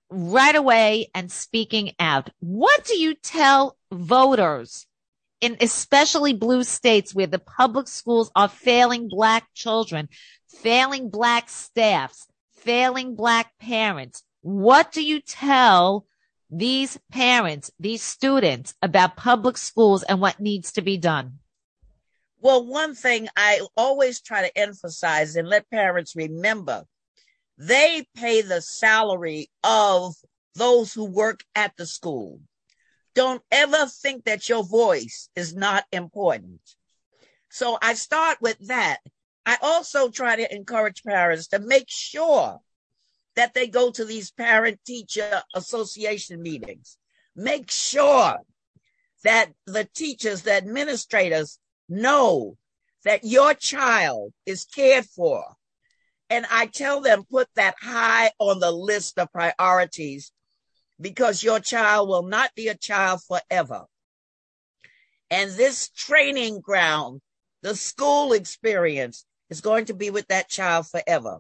[0.09, 2.29] right away and speaking out.
[2.39, 4.85] What do you tell voters
[5.43, 10.07] in especially blue states where the public schools are failing black children,
[10.61, 14.23] failing black staffs, failing black parents?
[14.41, 16.05] What do you tell
[16.49, 21.39] these parents, these students about public schools and what needs to be done?
[22.39, 26.85] Well, one thing I always try to emphasize and let parents remember
[27.57, 30.15] they pay the salary of
[30.55, 32.41] those who work at the school.
[33.15, 36.61] Don't ever think that your voice is not important.
[37.49, 38.99] So I start with that.
[39.45, 42.59] I also try to encourage parents to make sure
[43.35, 46.97] that they go to these parent teacher association meetings.
[47.35, 48.37] Make sure
[49.23, 52.57] that the teachers, the administrators know
[53.03, 55.43] that your child is cared for.
[56.29, 60.31] And I tell them put that high on the list of priorities
[60.99, 63.85] because your child will not be a child forever.
[65.29, 67.21] And this training ground,
[67.61, 71.37] the school experience is going to be with that child forever.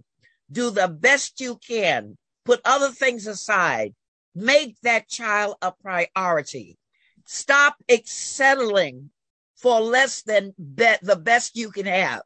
[0.51, 2.15] Do the best you can.
[2.45, 3.95] Put other things aside.
[4.35, 6.77] Make that child a priority.
[7.25, 9.09] Stop settling
[9.55, 12.21] for less than be- the best you can have.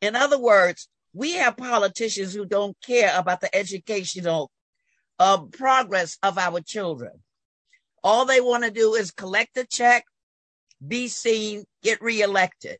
[0.00, 4.50] In other words, we have politicians who don't care about the educational
[5.18, 7.12] uh, progress of our children.
[8.02, 10.04] All they want to do is collect a check,
[10.86, 12.78] be seen, get reelected.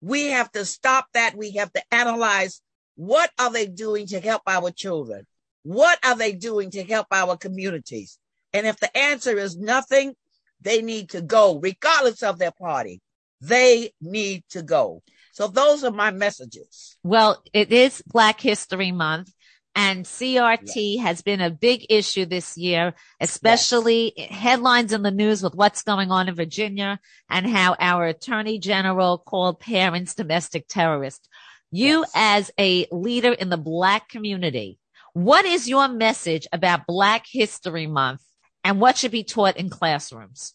[0.00, 1.36] We have to stop that.
[1.36, 2.60] We have to analyze
[2.96, 5.26] what are they doing to help our children?
[5.62, 8.18] What are they doing to help our communities?
[8.52, 10.14] And if the answer is nothing,
[10.60, 13.00] they need to go, regardless of their party.
[13.40, 15.02] They need to go.
[15.32, 16.98] So those are my messages.
[17.02, 19.32] Well, it is Black History Month.
[19.74, 21.02] And CRT yes.
[21.04, 24.30] has been a big issue this year, especially yes.
[24.30, 26.98] headlines in the news with what's going on in Virginia
[27.28, 31.28] and how our attorney general called parents domestic terrorists.
[31.70, 32.10] You yes.
[32.14, 34.78] as a leader in the black community,
[35.12, 38.22] what is your message about Black History Month
[38.64, 40.54] and what should be taught in classrooms?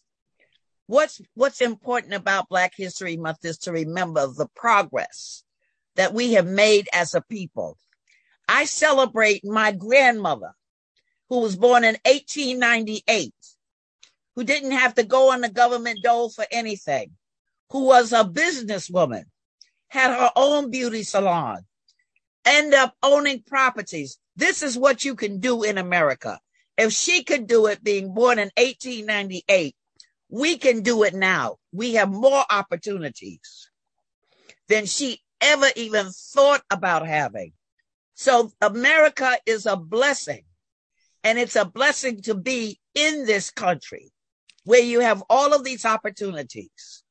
[0.86, 5.42] What's, what's important about Black History Month is to remember the progress
[5.96, 7.78] that we have made as a people
[8.48, 10.52] I celebrate my grandmother,
[11.28, 13.34] who was born in 1898,
[14.34, 17.12] who didn't have to go on the government dole for anything,
[17.70, 19.24] who was a businesswoman,
[19.88, 21.64] had her own beauty salon,
[22.44, 24.18] end up owning properties.
[24.36, 26.38] This is what you can do in America.
[26.78, 29.74] If she could do it being born in 1898,
[30.28, 31.56] we can do it now.
[31.72, 33.70] We have more opportunities
[34.68, 37.52] than she ever even thought about having.
[38.16, 40.42] So America is a blessing.
[41.22, 44.10] And it's a blessing to be in this country
[44.64, 47.04] where you have all of these opportunities.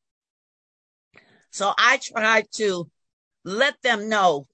[1.51, 2.89] So I try to
[3.43, 4.47] let them know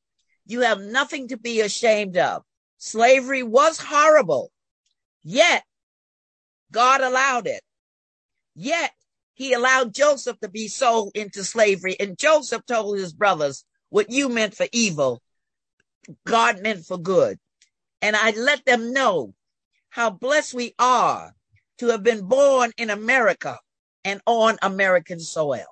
[0.45, 2.43] you have nothing to be ashamed of.
[2.78, 4.52] Slavery was horrible,
[5.24, 5.64] yet
[6.72, 7.62] God allowed it.
[8.56, 8.91] Yet
[9.36, 11.95] he allowed Joseph to be sold into slavery.
[11.99, 15.22] And Joseph told his brothers, what you meant for evil,
[16.26, 17.39] God meant for good.
[18.02, 19.34] And I let them know
[19.89, 21.34] how blessed we are
[21.80, 23.60] to have been born in America
[24.04, 25.66] and on American soil.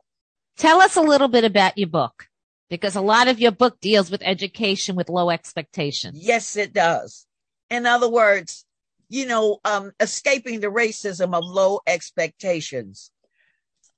[0.58, 2.28] Tell us a little bit about your book
[2.70, 6.20] because a lot of your book deals with education with low expectations.
[6.22, 7.26] Yes, it does.
[7.70, 8.66] In other words,
[9.10, 13.12] you know, um, escaping the racism of low expectations.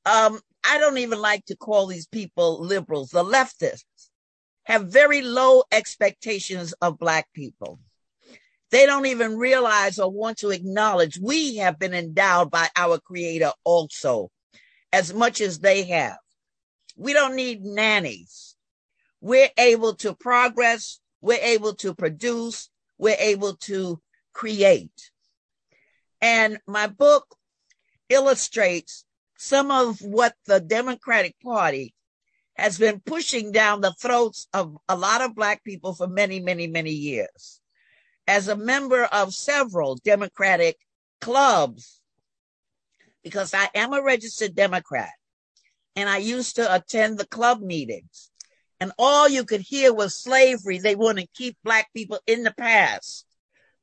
[0.05, 3.83] Um, I don't even like to call these people liberals, the leftists
[4.71, 7.77] have very low expectations of Black people.
[8.71, 13.51] They don't even realize or want to acknowledge we have been endowed by our Creator
[13.65, 14.31] also,
[14.93, 16.17] as much as they have.
[16.95, 18.55] We don't need nannies.
[19.19, 24.01] We're able to progress, we're able to produce, we're able to
[24.31, 25.11] create.
[26.21, 27.35] And my book
[28.07, 29.03] illustrates
[29.37, 31.93] some of what the Democratic Party
[32.61, 36.67] has been pushing down the throats of a lot of Black people for many, many,
[36.67, 37.59] many years.
[38.27, 40.77] As a member of several Democratic
[41.19, 41.99] clubs,
[43.23, 45.09] because I am a registered Democrat
[45.95, 48.29] and I used to attend the club meetings
[48.79, 50.77] and all you could hear was slavery.
[50.77, 53.25] They want to keep Black people in the past.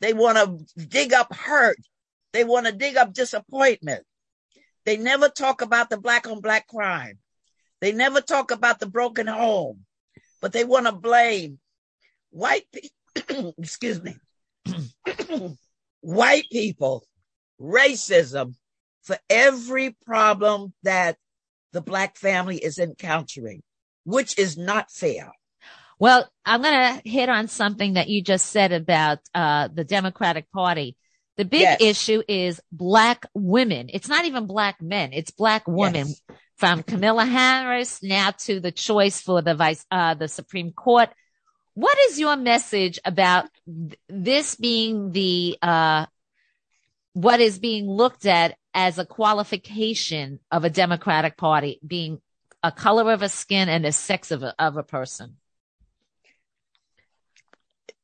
[0.00, 1.78] They want to dig up hurt.
[2.32, 4.04] They want to dig up disappointment.
[4.84, 7.18] They never talk about the Black on Black crime.
[7.80, 9.84] They never talk about the broken home,
[10.40, 11.58] but they want to blame
[12.30, 14.16] white people, excuse me,
[16.00, 17.04] white people,
[17.60, 18.54] racism
[19.02, 21.16] for every problem that
[21.72, 23.62] the black family is encountering,
[24.04, 25.32] which is not fair.
[26.00, 30.50] Well, I'm going to hit on something that you just said about uh, the Democratic
[30.52, 30.96] Party.
[31.36, 31.80] The big yes.
[31.80, 33.90] issue is black women.
[33.92, 35.10] It's not even black men.
[35.12, 36.08] It's black women.
[36.08, 36.22] Yes
[36.58, 41.08] from Kamala Harris now to the choice for the vice, uh, the Supreme Court.
[41.74, 46.06] What is your message about th- this being the, uh,
[47.12, 52.20] what is being looked at as a qualification of a Democratic Party being
[52.64, 55.36] a color of a skin and a sex of a, of a person?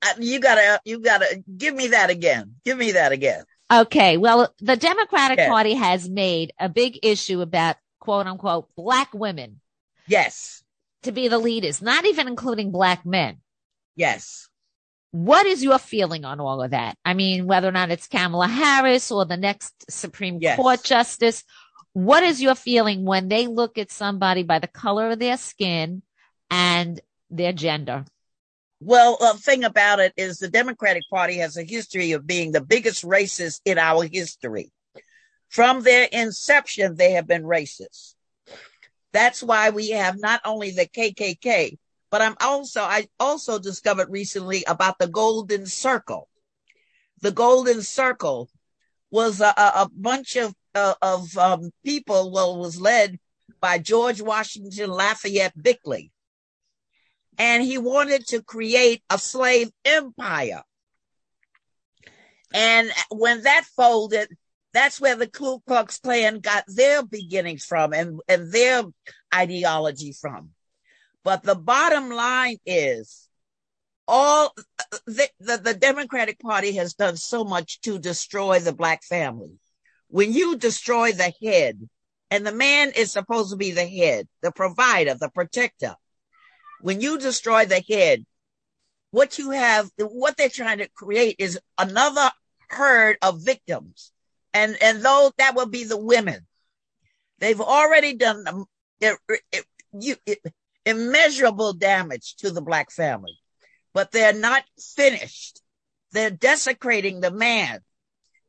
[0.00, 2.55] Uh, you gotta, you gotta give me that again.
[2.64, 3.42] Give me that again.
[3.72, 4.16] Okay.
[4.16, 9.61] Well, the Democratic Party has made a big issue about quote unquote black women.
[10.07, 10.62] Yes.
[11.02, 13.38] To be the leaders, not even including black men.
[13.96, 14.48] Yes.
[15.11, 16.96] What is your feeling on all of that?
[17.05, 20.57] I mean, whether or not it's Kamala Harris or the next Supreme yes.
[20.57, 21.44] Court justice,
[21.92, 26.02] what is your feeling when they look at somebody by the color of their skin
[26.50, 27.00] and
[27.30, 28.05] their gender?
[28.80, 32.61] Well, the thing about it is the Democratic Party has a history of being the
[32.61, 34.72] biggest racist in our history.
[35.49, 38.14] From their inception, they have been racist.
[39.12, 41.78] That's why we have not only the KKK,
[42.11, 46.28] but I'm also, I also discovered recently about the Golden Circle.
[47.20, 48.51] The Golden Circle
[49.11, 53.18] was a, a bunch of, uh, of um, people, well, was led
[53.61, 56.12] by George Washington Lafayette Bickley.
[57.38, 60.62] And he wanted to create a slave empire.
[62.53, 64.28] And when that folded,
[64.74, 68.82] that's where the Ku Klux Klan got their beginnings from and, and their
[69.32, 70.50] ideology from.
[71.22, 73.28] But the bottom line is
[74.06, 74.54] all
[75.06, 79.52] the, the, the Democratic Party has done so much to destroy the black family.
[80.08, 81.88] When you destroy the head,
[82.30, 85.94] and the man is supposed to be the head, the provider, the protector.
[86.80, 88.24] When you destroy the head,
[89.12, 92.30] what you have, what they're trying to create is another
[92.68, 94.10] herd of victims.
[94.55, 96.46] And, and those that will be the women.
[97.40, 98.64] They've already done
[99.00, 99.18] it,
[99.52, 100.38] it, you, it,
[100.86, 103.38] immeasurable damage to the black family,
[103.92, 105.61] but they're not finished.
[106.12, 107.80] They're desecrating the man,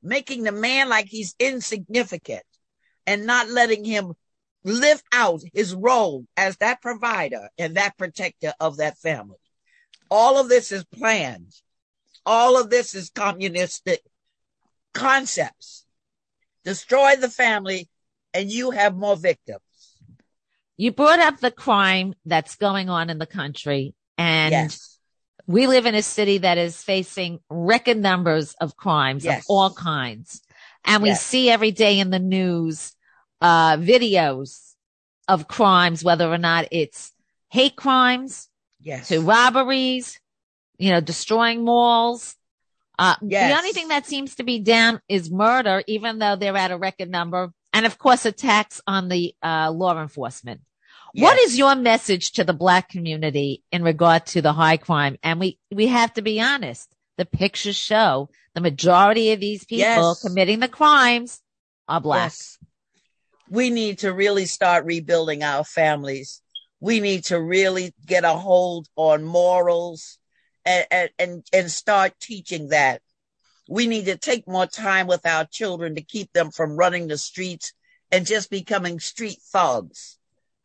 [0.03, 2.43] making the man like he's insignificant
[3.08, 4.14] and not letting him
[4.64, 9.38] live out his role as that provider and that protector of that family.
[10.10, 11.53] All of this is planned.
[12.26, 14.01] All of this is communistic
[14.93, 15.85] concepts.
[16.66, 17.88] Destroy the family
[18.34, 19.61] and you have more victims.
[20.78, 24.99] You brought up the crime that's going on in the country and Yes.
[25.47, 29.43] we live in a city that is facing record numbers of crimes Yes.
[29.43, 30.41] of all kinds.
[30.84, 31.24] And we Yes.
[31.24, 32.93] see every day in the news,
[33.41, 34.74] uh, videos
[35.28, 37.13] of crimes, whether or not it's
[37.49, 38.49] hate crimes
[38.80, 39.09] Yes.
[39.09, 40.20] to robberies,
[40.78, 42.36] you know, destroying malls.
[42.98, 43.52] Uh, Yes.
[43.52, 46.78] the only thing that seems to be down is murder, even though they're at a
[46.78, 47.52] record number.
[47.74, 50.62] And of course, attacks on the, uh, law enforcement.
[51.14, 51.52] What Yes.
[51.52, 55.18] is your message to the black community in regard to the high crime?
[55.24, 56.89] And we, we have to be honest.
[57.18, 60.22] The pictures show the majority of these people Yes.
[60.22, 61.41] committing the crimes
[61.88, 62.34] are black.
[63.50, 66.41] We need to really start rebuilding our families.
[66.82, 70.18] We need to really get a hold on morals
[70.66, 73.01] and, and, and, start teaching that.
[73.70, 77.18] We need to take more time with our children to keep them from running the
[77.18, 77.74] streets
[78.11, 80.18] and just becoming street thugs.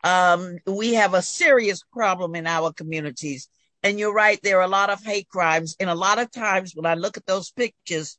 [0.02, 3.48] Um, we have a serious problem in our communities.
[3.82, 5.76] And you're right, there are a lot of hate crimes.
[5.80, 8.18] And a lot of times when I look at those pictures,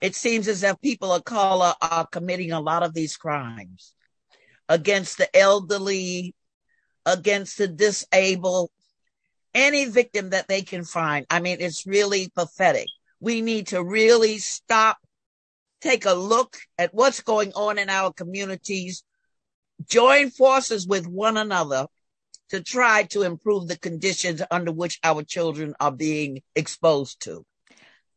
[0.00, 3.94] it seems as if people of color are committing a lot of these crimes
[4.68, 6.34] against the elderly,
[7.04, 8.70] against the disabled,
[9.54, 11.26] any victim that they can find.
[11.30, 12.86] I mean, it's really pathetic.
[13.20, 14.98] We need to really stop,
[15.80, 19.04] take a look at what's going on in our communities,
[19.88, 21.86] join forces with one another
[22.50, 27.44] to try to improve the conditions under which our children are being exposed to.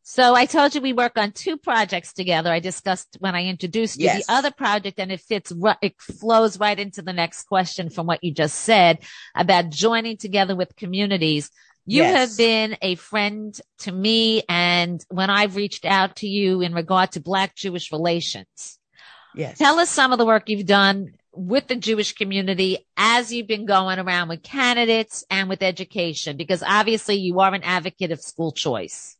[0.04, 2.50] So I told you we work on two projects together.
[2.50, 4.26] I discussed when I introduced you Yes.
[4.26, 8.22] the other project and it fits, it flows right into the next question from what
[8.24, 8.98] you just said
[9.36, 11.50] about joining together with communities.
[11.86, 12.16] You Yes.
[12.30, 17.12] have been a friend to me and when I've reached out to you in regard
[17.12, 18.78] to black Jewish relations,
[19.36, 19.56] Yes.
[19.58, 23.64] tell us some of the work you've done with the Jewish community as you've been
[23.66, 28.50] going around with candidates and with education, because obviously you are an advocate of school
[28.52, 29.16] choice.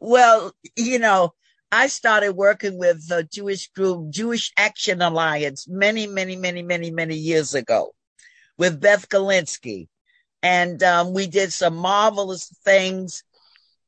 [0.00, 1.32] Well, you know,
[1.72, 7.16] I started working with the Jewish group, Jewish Action Alliance, many, many, many, many, many
[7.16, 7.94] years ago
[8.56, 9.88] with Beth Gilinsky.
[10.42, 13.24] And um, we did some marvelous things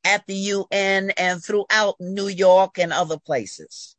[0.03, 3.95] at the UN and throughout New York and other places.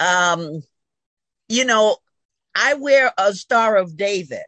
[0.00, 0.62] Um,
[1.48, 1.96] you know,
[2.54, 4.44] I wear a Star of David.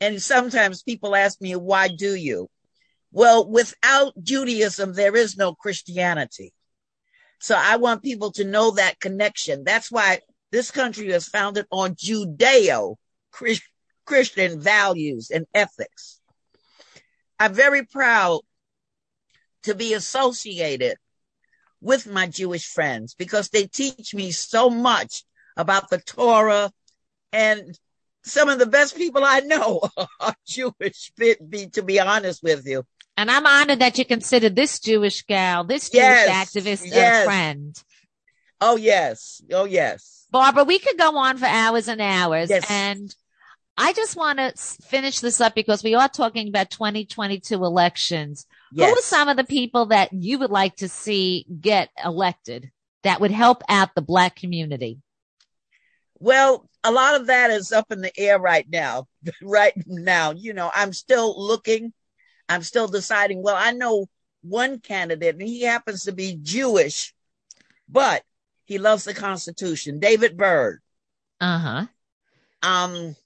[0.00, 2.48] And sometimes people ask me, why do you?
[3.10, 6.52] Well, without Judaism, there is no Christianity.
[7.40, 9.64] So I want people to know that connection.
[9.64, 12.96] That's why this country is founded on Judeo
[14.04, 16.20] Christian values and ethics.
[17.38, 18.40] I'm very proud
[19.64, 20.96] to be associated
[21.80, 25.24] with my Jewish friends because they teach me so much
[25.56, 26.72] about the Torah
[27.32, 27.78] and
[28.24, 29.82] some of the best people I know
[30.20, 32.84] are Jewish, to be honest with you.
[33.18, 37.22] And I'm honored that you consider this Jewish gal, this Jewish Yes, activist, yes.
[37.22, 37.84] a friend.
[38.60, 39.42] Oh, yes.
[39.52, 40.26] Oh, yes.
[40.30, 42.48] Barbara, we could go on for hours and hours.
[42.48, 42.64] Yes.
[42.70, 43.12] And
[43.76, 44.52] I just want to
[44.86, 48.46] finish this up because we are talking about 2022 elections.
[48.70, 48.88] Yes.
[48.88, 52.70] Who are some of the people that you would like to see get elected
[53.02, 55.00] that would help out the black community?
[56.20, 59.08] Well, a lot of that is up in the air right now.
[59.42, 61.92] right now, you know, I'm still looking.
[62.48, 63.42] I'm still deciding.
[63.42, 64.06] Well, I know
[64.42, 67.14] one candidate and he happens to be Jewish,
[67.88, 68.22] but
[68.64, 69.98] he loves the Constitution.
[69.98, 70.80] David Byrd.
[71.40, 71.86] Uh huh.
[72.62, 73.16] Um,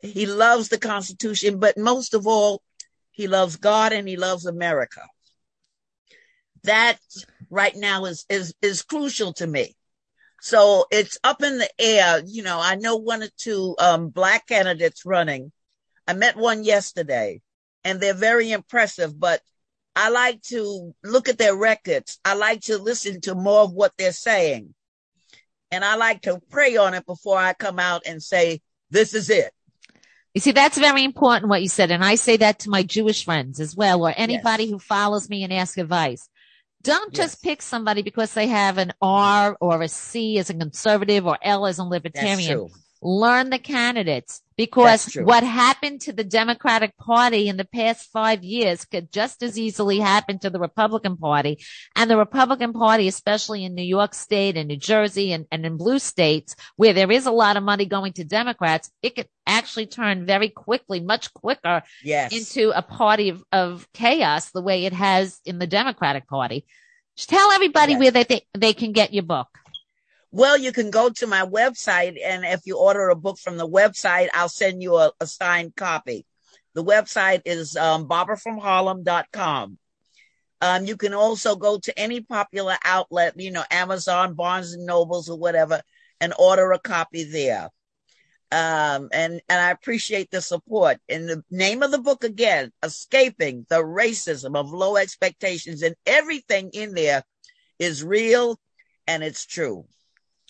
[0.00, 2.62] he loves the Constitution, but most of all,
[3.10, 5.02] he loves God and he loves America.
[6.64, 6.98] That
[7.50, 9.76] right now is is is crucial to me.
[10.40, 12.22] So it's up in the air.
[12.26, 15.52] You know, I know one or two um, black candidates running.
[16.06, 17.40] I met one yesterday,
[17.84, 19.18] and they're very impressive.
[19.18, 19.40] But
[19.94, 22.18] I like to look at their records.
[22.24, 24.74] I like to listen to more of what they're saying,
[25.70, 28.60] and I like to pray on it before I come out and say
[28.90, 29.52] this is it.
[30.34, 31.92] You see, that's very important what you said.
[31.92, 34.72] And I say that to my Jewish friends as well, or anybody Yes.
[34.72, 36.28] who follows me and asks advice.
[36.82, 41.26] Don't just pick somebody because they have an R or a C as a conservative
[41.26, 42.68] or L as a libertarian.
[43.06, 48.86] Learn the candidates because what happened to the Democratic Party in the past five years
[48.86, 51.62] could just as easily happen to the Republican Party.
[51.94, 55.76] And the Republican Party, especially in New York State and New Jersey and, and in
[55.76, 59.86] blue states where there is a lot of money going to Democrats, it could actually
[59.86, 62.32] turn very quickly, much quicker Yes.
[62.32, 66.64] into a party of, of chaos the way it has in the Democratic Party.
[67.16, 68.00] Just tell everybody Yes.
[68.00, 69.48] where they, they, they can get your book.
[70.34, 73.68] Well, you can go to my website, and if you order a book from the
[73.68, 76.26] website, I'll send you a, a signed copy.
[76.74, 79.78] The website is um, barbarafromharlem.com.
[80.60, 85.28] Um, you can also go to any popular outlet, you know, Amazon, Barnes and Nobles,
[85.28, 85.82] or whatever,
[86.20, 87.68] and order a copy there.
[88.50, 90.98] Um, and and I appreciate the support.
[91.08, 96.70] And the name of the book again, "Escaping the Racism of Low Expectations," and everything
[96.72, 97.22] in there
[97.78, 98.58] is real
[99.06, 99.86] and it's true.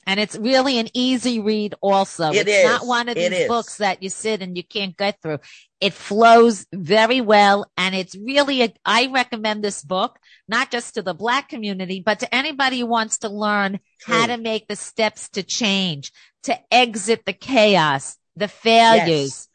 [0.06, 2.30] And it's really an easy read also.
[2.30, 5.38] It it's not one of these books that you sit and you can't get through.
[5.80, 7.70] It flows very well.
[7.76, 12.20] And it's really, a, I recommend this book, not just to the black community, but
[12.20, 16.12] to anybody who wants to learn how to make the steps to change,
[16.44, 19.48] to exit the chaos, the failures.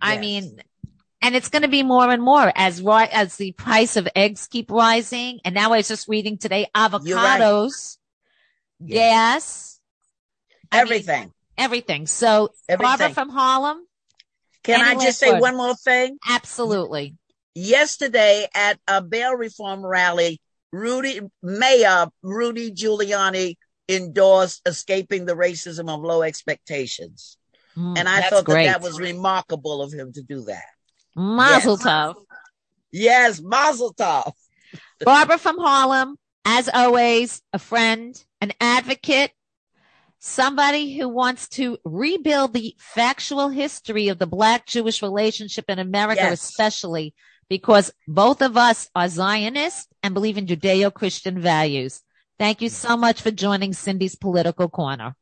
[0.00, 0.20] I Yes.
[0.20, 0.62] mean,
[1.20, 4.48] and it's going to be more and more as ri- as the price of eggs
[4.48, 5.38] keep rising.
[5.44, 6.90] And now I was just reading today, right.
[6.90, 7.98] avocados,
[8.80, 8.88] Yes.
[8.88, 9.71] gas,
[10.72, 11.32] I mean, everything.
[11.58, 12.06] everything.
[12.06, 13.86] So Barbara from Harlem,
[14.62, 16.18] Can I just say one more thing?
[16.28, 17.16] absolutely.
[17.54, 20.40] Yesterday at a bail reform rally,
[20.72, 23.56] Rudy Mayor Rudy Giuliani
[23.88, 27.36] endorsed escaping the racism of low expectations.
[27.76, 28.66] Mm, And I thought great.
[28.66, 30.64] that that was remarkable of him to do that.
[31.14, 31.82] Mazel Yes.
[31.86, 32.14] tov.
[32.90, 34.32] Yes, Mazel Tov.
[35.04, 39.32] Barbara from Harlem, as always, a friend, an advocate,
[40.24, 46.22] somebody who wants to rebuild the factual history of the black Jewish relationship in America,
[46.22, 46.44] Yes.
[46.44, 47.12] especially
[47.48, 52.02] because both of us are Zionists and believe in Judeo Christian values.
[52.38, 55.16] Thank you so much for joining Cindy's Political Corner.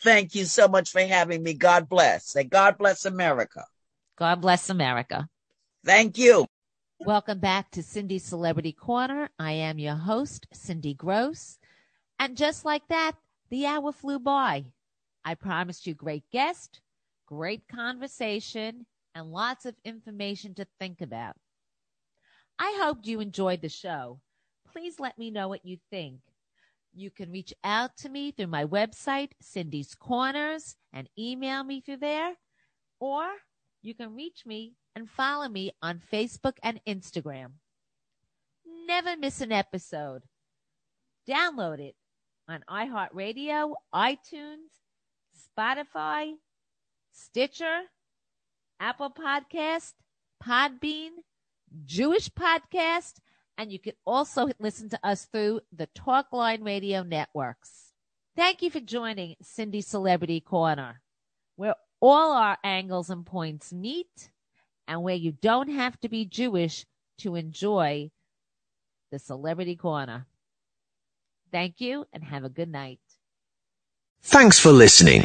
[0.00, 1.54] Thank you so much for having me.
[1.54, 2.36] God bless.
[2.36, 3.64] And God bless America.
[4.16, 5.28] God bless America.
[5.84, 6.46] Thank you.
[7.00, 9.30] Welcome back to Cindy's Celebrity Corner.
[9.36, 11.58] I am your host, Cindy Grosz.
[12.20, 13.16] And just like that,
[13.50, 14.66] the hour flew by.
[15.24, 16.80] I promised you great guest,
[17.26, 21.36] great conversation, and lots of information to think about.
[22.58, 24.20] I hoped you enjoyed the show.
[24.72, 26.20] Please let me know what you think.
[26.94, 31.98] You can reach out to me through my website, Cindy's Corners, and email me through
[31.98, 32.34] there,
[32.98, 33.28] or
[33.82, 37.52] you can reach me and follow me on Facebook and Instagram.
[38.86, 40.22] Never miss an episode.
[41.28, 41.94] Download it
[42.48, 44.70] on iHeartRadio, iTunes,
[45.58, 46.34] Spotify,
[47.12, 47.82] Stitcher,
[48.80, 49.92] Apple Podcast,
[50.42, 51.10] Podbean,
[51.84, 53.14] Jewish Podcast,
[53.58, 57.92] and you can also listen to us through the Talkline Radio networks.
[58.34, 61.02] Thank you for joining Cindy Celebrity Corner,
[61.56, 64.30] where all our angles and points meet
[64.86, 66.86] and where you don't have to be Jewish
[67.18, 68.10] to enjoy
[69.10, 70.27] the Celebrity Corner.
[71.50, 73.00] Thank you and have a good night.
[74.22, 75.24] Thanks for listening.